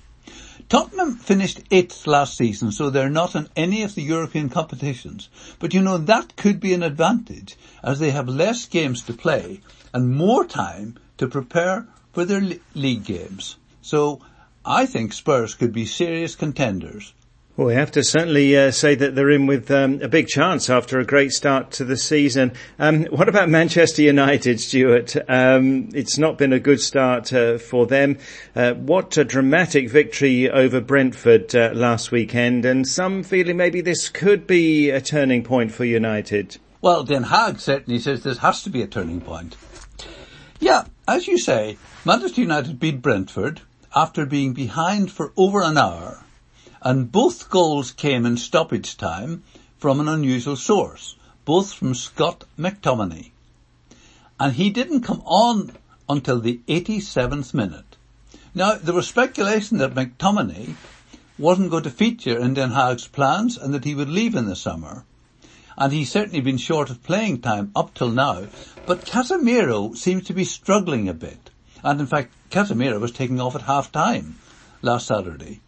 Tottenham 0.69 1.15
finished 1.17 1.61
eighth 1.71 2.07
last 2.07 2.37
season, 2.37 2.73
so 2.73 2.91
they're 2.91 3.09
not 3.09 3.37
in 3.37 3.49
any 3.55 3.83
of 3.83 3.95
the 3.95 4.03
European 4.03 4.49
competitions. 4.49 5.29
But 5.59 5.73
you 5.73 5.81
know, 5.81 5.97
that 5.99 6.35
could 6.37 6.59
be 6.59 6.75
an 6.75 6.83
advantage, 6.83 7.57
as 7.83 7.99
they 7.99 8.11
have 8.11 8.29
less 8.29 8.67
games 8.67 9.03
to 9.03 9.13
play 9.13 9.61
and 9.95 10.15
more 10.15 10.45
time 10.45 10.99
to 11.19 11.29
prepare 11.29 11.87
for 12.13 12.25
their 12.25 12.43
league 12.75 13.05
games. 13.05 13.57
So 13.81 14.21
I 14.65 14.87
think 14.87 15.13
Spurs 15.13 15.55
could 15.55 15.73
be 15.73 15.87
serious 15.87 16.35
contenders 16.35 17.13
well, 17.57 17.69
we 17.69 17.75
have 17.75 17.93
to 17.93 18.05
certainly 18.05 18.55
uh, 18.55 18.71
say 18.71 18.95
that 18.95 19.15
they're 19.15 19.31
in 19.31 19.47
with 19.47 19.71
um, 19.71 20.03
a 20.03 20.09
big 20.09 20.27
chance 20.27 20.69
after 20.69 21.01
a 21.01 21.07
great 21.07 21.33
start 21.33 21.71
to 21.71 21.85
the 21.85 21.97
season. 21.97 22.53
Um, 22.79 23.05
what 23.07 23.31
about 23.31 23.49
Manchester 23.49 24.03
United, 24.03 24.61
Stuart? 24.61 25.17
Um, 25.27 25.89
it's 25.95 26.19
not 26.19 26.37
been 26.37 26.53
a 26.53 26.61
good 26.61 26.83
start 26.83 27.33
uh, 27.33 27.57
for 27.57 27.87
them. 27.87 28.19
Uh, 28.55 28.75
what 28.75 29.17
a 29.17 29.25
dramatic 29.25 29.89
victory 29.89 30.51
over 30.51 30.83
Brentford 30.83 31.55
uh, 31.55 31.71
last 31.73 32.13
weekend, 32.13 32.67
and 32.67 32.87
some 32.87 33.23
feeling 33.23 33.57
maybe 33.57 33.81
this 33.81 34.11
could 34.11 34.47
be 34.47 34.91
a 34.91 35.01
turning 35.01 35.43
point 35.43 35.73
for 35.73 35.87
United. 35.87 36.59
Well, 36.83 37.07
Ten 37.07 37.23
Hag 37.23 37.59
certainly 37.59 38.01
says 38.01 38.23
this 38.23 38.39
has 38.39 38.63
to 38.65 38.71
be 38.71 38.83
a 38.83 38.87
turning 38.87 39.23
point. 39.23 39.57
Yeah, 40.61 40.85
as 41.09 41.27
you 41.27 41.39
say, 41.39 41.79
Manchester 42.05 42.43
United 42.43 42.79
beat 42.79 43.01
Brentford 43.01 43.63
after 43.95 44.27
being 44.27 44.53
behind 44.53 45.11
for 45.11 45.33
over 45.39 45.63
an 45.63 45.79
hour 45.79 46.23
and 46.83 47.13
both 47.13 47.51
goals 47.51 47.93
came 47.93 48.27
in 48.27 48.37
stoppage 48.37 48.97
time 48.97 49.43
from 49.79 50.01
an 50.01 50.09
unusual 50.09 50.57
source, 50.57 51.17
both 51.45 51.73
from 51.73 51.95
Scott 51.95 52.45
McTominay. 52.59 53.31
And 54.39 54.53
he 54.55 54.71
didn't 54.71 55.03
come 55.03 55.23
on 55.25 55.77
until 56.09 56.41
the 56.41 56.61
87th 56.69 57.55
minute. 57.55 57.97
Now, 58.55 58.75
there 58.75 58.95
was 58.95 59.09
speculation 59.09 59.79
that 59.79 59.95
McTominay 59.95 60.75
wasn't 61.39 61.71
going 61.71 61.83
to 61.85 61.91
feature 61.91 62.39
in 62.39 62.55
Ten 62.55 62.71
Hag's 62.71 63.07
plans 63.07 63.57
and 63.59 63.75
that 63.75 63.85
he 63.85 63.95
would 63.95 64.09
leave 64.09 64.35
in 64.35 64.47
the 64.47 64.57
summer. 64.57 65.05
and 65.79 65.93
he's 65.93 66.11
certainly 66.11 66.41
been 66.41 66.57
short 66.57 66.89
of 66.91 67.03
playing 67.03 67.41
time 67.41 67.71
up 67.77 67.93
till 67.95 68.11
now. 68.11 68.47
But 68.87 69.05
Casemiro 69.05 69.97
seems 69.97 70.25
to 70.25 70.33
be 70.33 70.45
struggling 70.45 71.09
a 71.09 71.15
bit. 71.15 71.51
And 71.83 72.01
in 72.01 72.07
fact, 72.07 72.33
Casemiro 72.51 72.99
was 72.99 73.13
taking 73.13 73.41
off 73.41 73.55
at 73.55 73.63
half 73.63 73.93
time 73.93 74.37
last 74.81 75.07
Saturday. 75.07 75.61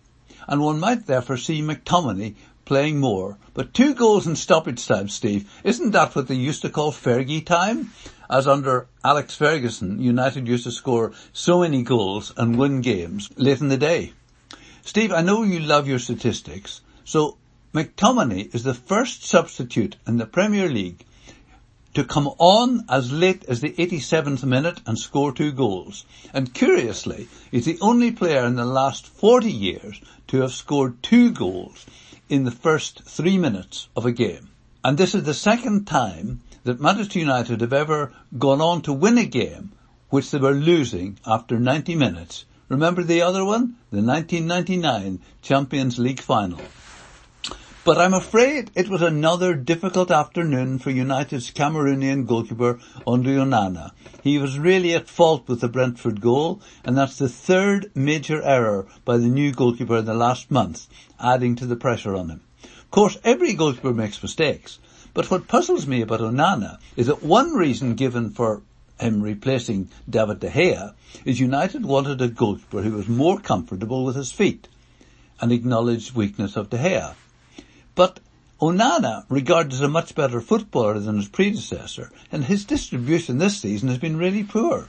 And 0.49 0.63
one 0.63 0.81
might 0.81 1.07
therefore 1.07 1.37
see 1.37 1.61
McTominay 1.61 2.35
playing 2.65 2.99
more. 2.99 3.39
But 3.55 3.73
two 3.73 3.95
goals 3.95 4.27
in 4.27 4.35
stoppage 4.35 4.87
time, 4.87 5.09
Steve, 5.09 5.51
isn't 5.63 5.93
that 5.93 6.17
what 6.17 6.27
they 6.27 6.35
used 6.35 6.63
to 6.63 6.71
call 6.71 6.91
Fergie 6.91 7.45
time? 7.45 7.93
As 8.31 8.47
under 8.47 8.89
Alex 9.05 9.37
Ferguson, 9.37 10.01
United 10.01 10.49
used 10.49 10.65
to 10.65 10.71
score 10.71 11.13
so 11.33 11.61
many 11.61 11.83
goals 11.83 12.33
and 12.37 12.59
win 12.59 12.81
games 12.81 13.31
late 13.37 13.61
in 13.61 13.69
the 13.69 13.77
day. 13.77 14.13
Steve, 14.83 15.13
I 15.13 15.23
know 15.23 15.43
you 15.43 15.61
love 15.61 15.87
your 15.87 15.99
statistics, 15.99 16.81
so 17.05 17.37
McTominay 17.75 18.55
is 18.55 18.65
the 18.65 18.75
first 18.75 19.25
substitute 19.25 19.97
in 20.07 20.17
the 20.17 20.27
Premier 20.27 20.69
League 20.69 21.05
to 21.99 22.05
come 22.05 22.29
on 22.39 22.85
as 22.89 23.11
late 23.11 23.45
as 23.49 23.61
the 23.61 23.73
87th 23.73 24.45
minute 24.45 24.81
and 24.87 24.97
score 24.97 25.33
two 25.33 25.51
goals. 25.51 26.05
And 26.33 26.55
curiously, 26.55 27.27
he's 27.51 27.65
the 27.65 27.81
only 27.81 28.13
player 28.13 28.45
in 28.45 28.55
the 28.55 28.65
last 28.65 29.05
40 29.05 29.51
years 29.51 30.01
to 30.29 30.43
have 30.43 30.53
scored 30.53 31.03
two 31.03 31.33
goals 31.33 31.87
in 32.29 32.45
the 32.45 32.53
first 32.53 33.03
three 33.03 33.37
minutes 33.37 33.89
of 33.97 34.07
a 34.07 34.13
game. 34.13 34.49
And 34.85 34.97
this 34.97 35.13
is 35.13 35.25
the 35.25 35.35
second 35.35 35.89
time 35.89 36.41
that 36.63 36.81
Manchester 36.81 37.19
United 37.19 37.63
have 37.63 37.73
ever 37.73 38.13
gone 38.39 38.61
on 38.61 38.81
to 38.83 38.93
win 38.93 39.19
a 39.19 39.25
game 39.25 39.73
which 40.09 40.31
they 40.31 40.39
were 40.39 40.53
losing 40.53 41.19
after 41.27 41.59
90 41.59 41.97
minutes. 41.97 42.45
Remember 42.69 43.03
the 43.03 43.23
other 43.23 43.45
one? 43.45 43.75
The 43.91 44.03
1999 44.03 45.19
Champions 45.43 45.99
League 45.99 46.21
final. 46.21 46.61
But 47.89 47.97
I'm 47.97 48.13
afraid 48.13 48.71
it 48.75 48.91
was 48.91 49.01
another 49.01 49.55
difficult 49.55 50.11
afternoon 50.11 50.79
for 50.79 50.91
United's 50.91 51.51
Cameroonian 51.51 52.27
goalkeeper 52.27 52.79
Andre 53.07 53.37
Onana. 53.37 53.93
He 54.23 54.37
was 54.37 54.59
really 54.59 54.93
at 54.93 55.09
fault 55.09 55.49
with 55.49 55.63
the 55.63 55.71
Brentford 55.71 56.21
goal, 56.21 56.61
and 56.85 56.99
that's 56.99 57.17
the 57.17 57.31
third 57.31 57.91
major 57.95 58.43
error 58.43 58.87
by 59.07 59.17
the 59.17 59.29
new 59.29 59.53
goalkeeper 59.53 59.97
in 59.97 60.05
the 60.05 60.13
last 60.13 60.51
month, 60.51 60.87
adding 61.19 61.57
to 61.57 61.65
the 61.65 61.77
pressure 61.77 62.15
on 62.15 62.29
him. 62.29 62.43
Of 62.63 62.91
course, 62.91 63.17
every 63.25 63.55
goalkeeper 63.55 63.95
makes 63.95 64.23
mistakes, 64.23 64.79
but 65.15 65.31
what 65.31 65.49
puzzles 65.49 65.87
me 65.87 66.03
about 66.03 66.21
Onana 66.21 66.77
is 66.95 67.07
that 67.07 67.23
one 67.23 67.55
reason 67.55 67.95
given 67.95 68.33
for 68.33 68.61
him 69.01 69.23
replacing 69.23 69.89
David 70.07 70.41
De 70.41 70.51
Gea 70.51 70.93
is 71.25 71.41
United 71.41 71.87
wanted 71.87 72.21
a 72.21 72.29
goalkeeper 72.29 72.83
who 72.83 72.93
was 72.93 73.09
more 73.09 73.41
comfortable 73.41 74.05
with 74.05 74.17
his 74.17 74.31
feet, 74.31 74.69
an 75.41 75.51
acknowledged 75.51 76.15
weakness 76.15 76.55
of 76.55 76.69
De 76.69 76.77
Gea. 76.77 77.15
But 77.99 78.21
Onana, 78.61 79.25
regarded 79.29 79.73
as 79.73 79.81
a 79.81 79.89
much 79.89 80.15
better 80.15 80.41
footballer 80.41 81.01
than 81.01 81.17
his 81.17 81.27
predecessor, 81.27 82.13
and 82.31 82.45
his 82.45 82.65
distribution 82.65 83.39
this 83.39 83.59
season 83.59 83.89
has 83.89 83.99
been 83.99 84.17
really 84.17 84.45
poor. 84.45 84.89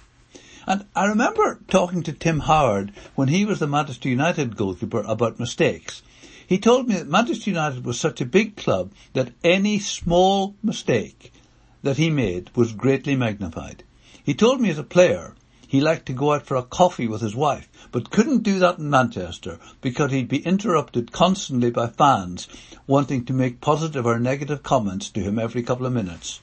And 0.68 0.86
I 0.96 1.08
remember 1.08 1.60
talking 1.68 2.04
to 2.04 2.14
Tim 2.14 2.42
Howard 2.42 2.92
when 3.16 3.30
he 3.30 3.46
was 3.46 3.58
the 3.58 3.66
Manchester 3.66 4.10
United 4.10 4.56
goalkeeper 4.56 5.00
about 5.08 5.40
mistakes. 5.40 6.04
He 6.46 6.60
told 6.60 6.88
me 6.88 6.98
that 6.98 7.08
Manchester 7.08 7.50
United 7.50 7.84
was 7.84 8.00
such 8.00 8.22
a 8.22 8.28
big 8.28 8.56
club 8.56 8.92
that 9.14 9.34
any 9.44 9.80
small 9.80 10.54
mistake 10.62 11.34
that 11.82 11.98
he 11.98 12.12
made 12.12 12.56
was 12.56 12.74
greatly 12.74 13.16
magnified. 13.16 13.82
He 14.24 14.36
told 14.36 14.62
me 14.62 14.70
as 14.70 14.78
a 14.78 14.84
player 14.84 15.34
he 15.70 15.80
liked 15.80 16.08
to 16.08 16.14
go 16.14 16.34
out 16.34 16.48
for 16.48 16.58
a 16.58 16.64
coffee 16.64 17.08
with 17.08 17.22
his 17.22 17.36
wife, 17.36 17.70
but 17.92 18.10
couldn't 18.10 18.42
do 18.42 18.58
that 18.58 18.80
in 18.80 18.90
Manchester 18.90 19.60
because 19.82 20.12
he'd 20.12 20.28
be 20.28 20.44
interrupted 20.44 21.12
constantly 21.12 21.70
by 21.70 21.86
fans 21.86 22.48
wanting 22.88 23.24
to 23.24 23.34
make 23.34 23.62
positive 23.62 24.04
or 24.04 24.18
negative 24.18 24.64
comments 24.64 25.12
to 25.12 25.20
him 25.20 25.38
every 25.38 25.62
couple 25.62 25.86
of 25.86 25.94
minutes. 25.94 26.42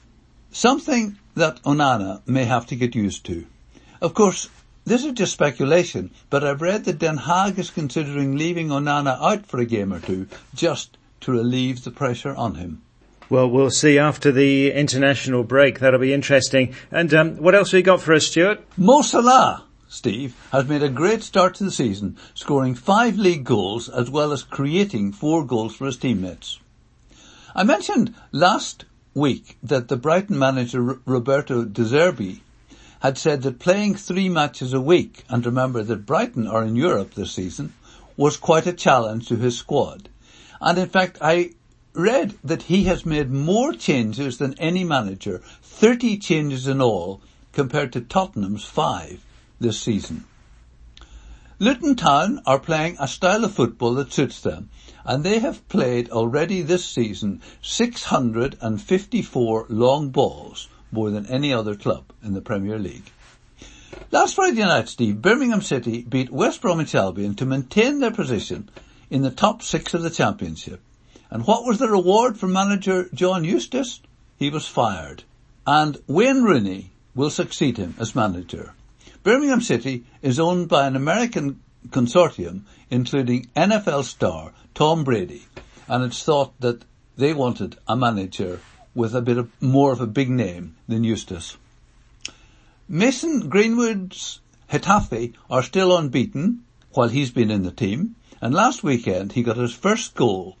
Something 0.49 1.17
that 1.35 1.61
Onana 1.63 2.21
may 2.25 2.45
have 2.45 2.67
to 2.67 2.77
get 2.77 2.95
used 2.95 3.25
to. 3.25 3.45
Of 3.99 4.13
course, 4.13 4.47
this 4.85 5.03
is 5.03 5.11
just 5.11 5.33
speculation, 5.33 6.11
but 6.29 6.45
I've 6.45 6.61
read 6.61 6.85
that 6.85 7.01
Ten 7.01 7.17
Hag 7.17 7.59
is 7.59 7.69
considering 7.69 8.37
leaving 8.37 8.69
Onana 8.69 9.21
out 9.21 9.45
for 9.45 9.59
a 9.59 9.65
game 9.65 9.91
or 9.91 9.99
two 9.99 10.29
just 10.55 10.97
to 11.19 11.33
relieve 11.33 11.83
the 11.83 11.91
pressure 11.91 12.33
on 12.33 12.55
him. 12.55 12.81
Well, 13.29 13.49
we'll 13.49 13.71
see 13.71 13.99
after 13.99 14.31
the 14.31 14.71
international 14.71 15.43
break. 15.43 15.79
That'll 15.79 15.99
be 15.99 16.13
interesting. 16.13 16.73
And 16.91 17.13
um, 17.13 17.35
what 17.37 17.55
else 17.55 17.71
have 17.71 17.79
you 17.79 17.83
got 17.83 18.01
for 18.01 18.13
us, 18.13 18.27
Stuart? 18.27 18.63
Mo 18.77 19.01
Salah, 19.01 19.65
Steve, 19.89 20.33
has 20.53 20.65
made 20.69 20.81
a 20.81 20.87
great 20.87 21.23
start 21.23 21.55
to 21.55 21.65
the 21.65 21.71
season, 21.71 22.15
scoring 22.33 22.73
five 22.73 23.17
league 23.17 23.43
goals 23.43 23.89
as 23.89 24.09
well 24.09 24.31
as 24.31 24.43
creating 24.43 25.11
four 25.11 25.45
goals 25.45 25.75
for 25.75 25.87
his 25.87 25.97
teammates. 25.97 26.59
I 27.53 27.63
mentioned 27.63 28.15
last 28.31 28.85
week 29.13 29.57
that 29.61 29.89
the 29.89 29.97
Brighton 29.97 30.39
manager 30.39 30.81
Roberto 31.05 31.65
De 31.65 31.81
Zerbi 31.81 32.39
had 33.01 33.17
said 33.17 33.41
that 33.41 33.59
playing 33.59 33.95
three 33.95 34.29
matches 34.29 34.73
a 34.73 34.79
week, 34.79 35.25
and 35.29 35.45
remember 35.45 35.83
that 35.83 36.05
Brighton 36.05 36.47
are 36.47 36.63
in 36.63 36.77
Europe 36.77 37.13
this 37.13 37.33
season, 37.33 37.73
was 38.15 38.37
quite 38.37 38.67
a 38.67 38.73
challenge 38.73 39.27
to 39.27 39.35
his 39.35 39.57
squad. 39.57 40.07
And 40.61 40.77
in 40.77 40.89
fact, 40.89 41.17
I 41.21 41.51
read 41.97 42.35
that 42.43 42.63
he 42.63 42.83
has 42.83 43.05
made 43.05 43.31
more 43.31 43.73
changes 43.73 44.37
than 44.37 44.53
any 44.59 44.83
manager, 44.83 45.41
30 45.63 46.19
changes 46.19 46.67
in 46.67 46.79
all, 46.79 47.19
compared 47.51 47.91
to 47.91 48.01
Tottenham's 48.01 48.63
five 48.63 49.25
this 49.59 49.79
season. 49.79 50.23
Luton 51.59 51.95
Town 51.95 52.39
are 52.45 52.59
playing 52.59 52.97
a 52.99 53.07
style 53.07 53.43
of 53.43 53.51
football 53.51 53.95
that 53.95 54.13
suits 54.13 54.41
them, 54.41 54.69
and 55.03 55.23
they 55.23 55.39
have 55.39 55.67
played 55.69 56.11
already 56.11 56.61
this 56.61 56.85
season 56.85 57.41
654 57.63 59.65
long 59.67 60.09
balls, 60.09 60.69
more 60.91 61.09
than 61.09 61.25
any 61.25 61.51
other 61.51 61.75
club 61.75 62.03
in 62.23 62.35
the 62.35 62.41
Premier 62.41 62.77
League. 62.77 63.11
Last 64.11 64.35
Friday 64.35 64.61
night, 64.61 64.87
Steve, 64.87 65.19
Birmingham 65.19 65.61
City 65.61 66.03
beat 66.03 66.29
West 66.29 66.61
Bromwich 66.61 66.93
Albion 66.93 67.33
to 67.35 67.45
maintain 67.45 67.99
their 67.99 68.11
position 68.11 68.69
in 69.09 69.23
the 69.23 69.31
top 69.31 69.63
six 69.63 69.95
of 69.95 70.03
the 70.03 70.11
championship. 70.11 70.79
And 71.29 71.45
what 71.45 71.65
was 71.65 71.79
the 71.79 71.89
reward 71.89 72.37
for 72.37 72.47
manager 72.47 73.09
John 73.13 73.43
Eustace? 73.43 74.01
He 74.37 74.49
was 74.49 74.67
fired. 74.67 75.23
And 75.65 75.97
Wayne 76.07 76.43
Rooney 76.43 76.91
will 77.15 77.29
succeed 77.29 77.77
him 77.77 77.95
as 77.99 78.15
manager. 78.15 78.73
Birmingham 79.23 79.61
City 79.61 80.05
is 80.21 80.39
owned 80.39 80.69
by 80.69 80.87
an 80.87 80.95
American 80.95 81.59
consortium 81.89 82.61
including 82.89 83.47
NFL 83.55 84.03
star 84.03 84.53
Tom 84.73 85.03
Brady. 85.03 85.43
And 85.87 86.03
it's 86.03 86.23
thought 86.23 86.53
that 86.59 86.83
they 87.17 87.33
wanted 87.33 87.77
a 87.87 87.95
manager 87.95 88.59
with 88.95 89.15
a 89.15 89.21
bit 89.21 89.37
of 89.37 89.49
more 89.61 89.91
of 89.91 90.01
a 90.01 90.07
big 90.07 90.29
name 90.29 90.75
than 90.87 91.03
Eustace. 91.03 91.57
Mason 92.87 93.49
Greenwood's 93.49 94.39
Getafe 94.71 95.33
are 95.49 95.63
still 95.63 95.95
unbeaten 95.95 96.63
while 96.91 97.09
he's 97.09 97.31
been 97.31 97.51
in 97.51 97.63
the 97.63 97.71
team. 97.71 98.15
And 98.41 98.53
last 98.53 98.83
weekend 98.83 99.33
he 99.33 99.43
got 99.43 99.57
his 99.57 99.73
first 99.73 100.15
goal 100.15 100.57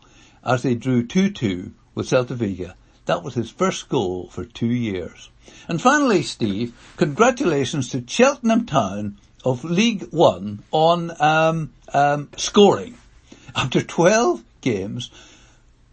as 0.47 0.63
they 0.63 0.73
drew 0.73 1.05
2-2 1.05 1.73
with 1.93 2.07
Celta 2.07 2.33
Vigo. 2.33 2.73
That 3.05 3.21
was 3.21 3.35
his 3.35 3.51
first 3.51 3.89
goal 3.89 4.29
for 4.31 4.45
two 4.45 4.71
years. 4.71 5.29
And 5.67 5.81
finally, 5.81 6.23
Steve, 6.23 6.73
congratulations 6.95 7.89
to 7.89 8.03
Cheltenham 8.07 8.65
Town 8.65 9.17
of 9.43 9.63
League 9.65 10.07
One 10.11 10.63
on 10.71 11.11
um, 11.21 11.73
um, 11.93 12.29
scoring. 12.37 12.97
After 13.55 13.81
12 13.81 14.43
games, 14.61 15.09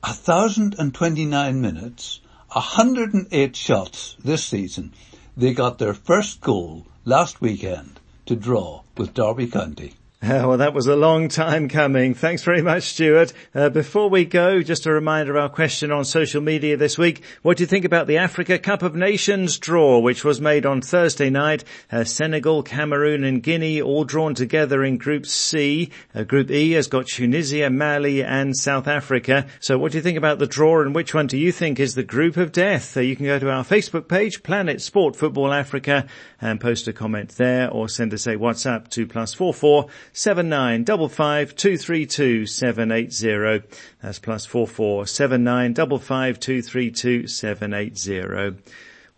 1,029 0.01 1.61
minutes, 1.61 2.21
108 2.53 3.57
shots 3.57 4.17
this 4.23 4.45
season, 4.45 4.93
they 5.37 5.53
got 5.53 5.79
their 5.79 5.95
first 5.95 6.41
goal 6.41 6.87
last 7.05 7.41
weekend 7.41 7.99
to 8.27 8.37
draw 8.37 8.83
with 8.97 9.15
Derby 9.15 9.49
County. 9.49 9.95
well, 10.29 10.57
that 10.57 10.73
was 10.73 10.87
a 10.87 10.97
long 10.97 11.29
time 11.29 11.69
coming. 11.69 12.15
Thanks 12.15 12.45
very 12.45 12.63
much, 12.63 12.85
Stuart. 12.85 13.35
Uh, 13.55 13.69
before 13.69 14.09
we 14.09 14.25
go, 14.25 14.63
just 14.63 14.87
a 14.87 14.93
reminder 14.93 15.37
of 15.37 15.43
our 15.43 15.51
question 15.51 15.93
on 15.93 16.07
social 16.07 16.41
media 16.41 16.79
this 16.79 16.97
week. 16.97 17.23
What 17.43 17.59
do 17.59 17.63
you 17.63 17.67
think 17.67 17.85
about 17.85 18.07
the 18.07 18.17
Africa 18.17 18.59
Cup 18.59 18.83
of 18.83 18.95
Nations 18.95 19.59
draw, 19.59 19.99
which 19.99 20.25
was 20.25 20.41
made 20.41 20.65
on 20.65 20.81
Thursday 20.81 21.29
night? 21.29 21.63
Uh, 21.93 22.05
Senegal, 22.05 22.63
Cameroon 22.63 23.23
and 23.23 23.43
Guinea 23.43 23.83
all 23.83 24.05
drawn 24.05 24.35
together 24.35 24.83
in 24.83 24.97
Group 24.97 25.27
C. 25.27 25.91
Uh, 26.15 26.23
Group 26.23 26.51
E 26.51 26.71
has 26.71 26.87
got 26.87 27.07
Tunisia, 27.07 27.69
Mali 27.69 28.25
and 28.25 28.57
South 28.57 28.89
Africa. 28.89 29.47
So 29.61 29.77
what 29.77 29.93
do 29.93 29.99
you 29.99 30.03
think 30.03 30.17
about 30.17 30.39
the 30.39 30.47
draw 30.47 30.81
and 30.81 30.95
which 30.95 31.13
one 31.13 31.27
do 31.27 31.37
you 31.37 31.53
think 31.53 31.79
is 31.79 31.97
the 31.97 32.03
group 32.03 32.39
of 32.39 32.51
death? 32.51 32.97
Uh, 32.97 33.01
you 33.01 33.15
can 33.15 33.27
go 33.27 33.39
to 33.39 33.51
our 33.51 33.63
Facebook 33.63 34.09
page, 34.09 34.43
Planet 34.43 34.81
Sport 34.81 35.17
Football 35.17 35.53
Africa, 35.53 36.07
and 36.41 36.63
post 36.63 36.89
a 36.89 36.95
comment 36.95 37.31
there 37.37 37.69
or 37.69 37.91
send 37.91 38.15
us 38.15 38.27
a 38.27 38.37
WhatsApp 38.37 38.89
to 38.89 39.07
plus 39.07 39.35
four 39.35 39.53
four 39.53 39.89
seven 40.15 40.49
nine 40.49 40.85
double 40.85 41.09
five 41.09 41.55
two 41.57 41.77
three 41.77 42.07
two 42.07 42.47
seven 42.47 42.91
eight 42.91 43.13
zero. 43.13 43.63
That's 44.01 44.21
plus 44.21 44.47
four 44.47 44.67
four 44.67 45.07
seven 45.07 45.45
nine 45.45 45.75
double 45.75 45.99
five 45.99 46.41
two 46.41 46.63
three 46.63 46.91
two 46.91 47.27
seven 47.27 47.75
eight 47.75 47.99
zero. 47.99 48.55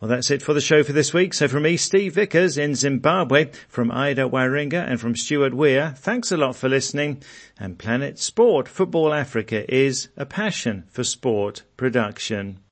Well, 0.00 0.08
that's 0.08 0.30
it 0.30 0.42
for 0.42 0.52
the 0.52 0.60
show 0.60 0.82
for 0.82 0.92
this 0.92 1.14
week. 1.14 1.32
So 1.32 1.48
from 1.48 1.62
me, 1.62 1.76
Steve 1.76 2.14
Vickers 2.14 2.58
in 2.58 2.74
Zimbabwe, 2.74 3.50
from 3.68 3.90
Ida 3.90 4.28
Waringa 4.28 4.86
and 4.86 5.00
from 5.00 5.16
Stuart 5.16 5.54
Weir, 5.54 5.94
thanks 5.96 6.30
a 6.32 6.36
lot 6.36 6.56
for 6.56 6.68
listening. 6.68 7.22
And 7.58 7.78
Planet 7.78 8.18
Sport 8.18 8.68
Football 8.68 9.14
Africa 9.14 9.64
is 9.74 10.08
a 10.16 10.26
passion 10.26 10.84
for 10.90 11.04
sport 11.04 11.62
production. 11.76 12.58